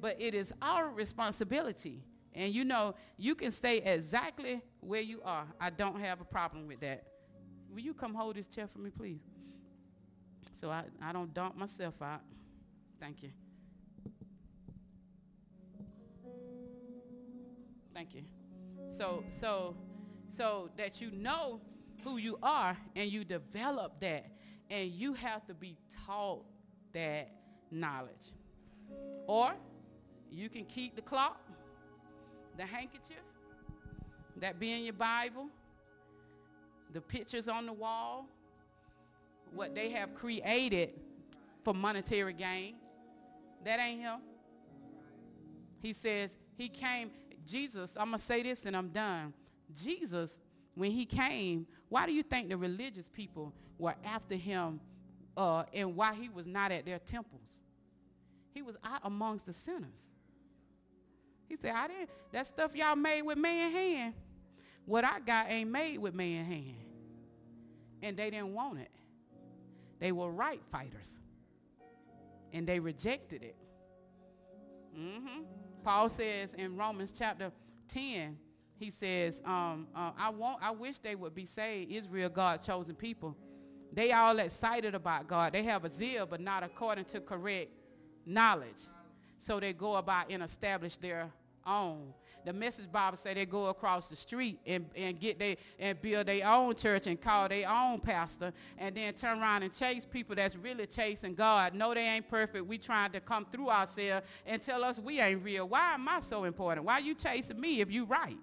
[0.00, 2.02] But it is our responsibility.
[2.34, 5.46] And you know, you can stay exactly where you are.
[5.60, 7.04] I don't have a problem with that
[7.76, 9.20] will you come hold this chair for me, please?
[10.58, 12.22] So I, I don't dump myself out.
[12.98, 13.28] Thank you.
[17.92, 18.22] Thank you.
[18.88, 19.76] So, so,
[20.28, 21.60] so that you know
[22.02, 24.26] who you are and you develop that
[24.70, 26.46] and you have to be taught
[26.94, 27.30] that
[27.70, 28.32] knowledge.
[29.26, 29.52] Or
[30.30, 31.46] you can keep the clock,
[32.56, 33.18] the handkerchief,
[34.36, 35.48] that be in your Bible,
[36.92, 38.26] the pictures on the wall,
[39.54, 40.90] what they have created
[41.64, 42.74] for monetary gain.
[43.64, 44.20] That ain't him.
[45.82, 47.10] He says he came,
[47.46, 49.32] Jesus, I'm going to say this and I'm done.
[49.74, 50.38] Jesus,
[50.74, 54.80] when he came, Why do you think the religious people were after him
[55.36, 57.42] uh, and why he was not at their temples?
[58.54, 59.90] He was out amongst the sinners.
[61.48, 64.14] He said, I didn't, that stuff y'all made with man hand,
[64.86, 66.76] what I got ain't made with man hand.
[68.02, 68.90] And they didn't want it.
[69.98, 71.12] They were right fighters.
[72.52, 73.56] And they rejected it.
[74.98, 75.42] Mm-hmm.
[75.82, 77.52] Paul says in Romans chapter
[77.88, 78.38] 10,
[78.78, 82.94] he says, um, uh, I want, I wish they would be saved, Israel, God's chosen
[82.94, 83.36] people.
[83.92, 85.52] They all excited about God.
[85.52, 87.70] They have a zeal, but not according to correct
[88.26, 88.88] knowledge.
[89.38, 91.30] So they go about and establish their
[91.66, 92.12] own.
[92.46, 96.28] The message Bible say they go across the street and, and get they and build
[96.28, 100.36] their own church and call their own pastor and then turn around and chase people
[100.36, 101.74] that's really chasing God.
[101.74, 102.64] No, they ain't perfect.
[102.64, 105.66] We trying to come through ourselves and tell us we ain't real.
[105.66, 106.86] Why am I so important?
[106.86, 108.38] Why you chasing me if you right?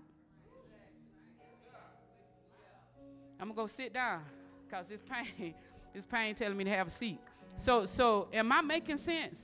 [3.40, 4.22] I'm gonna go sit down
[4.68, 5.56] because this pain,
[5.94, 7.22] this pain telling me to have a seat.
[7.56, 9.40] So, so am I making sense?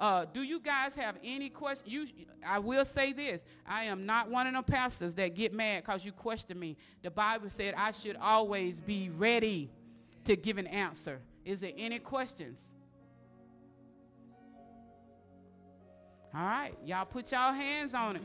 [0.00, 2.10] Uh, do you guys have any questions?
[2.44, 3.44] I will say this.
[3.66, 6.78] I am not one of the pastors that get mad because you question me.
[7.02, 9.68] The Bible said I should always be ready
[10.24, 11.20] to give an answer.
[11.44, 12.60] Is there any questions?
[16.34, 16.72] All right.
[16.86, 18.22] Y'all put y'all hands on it.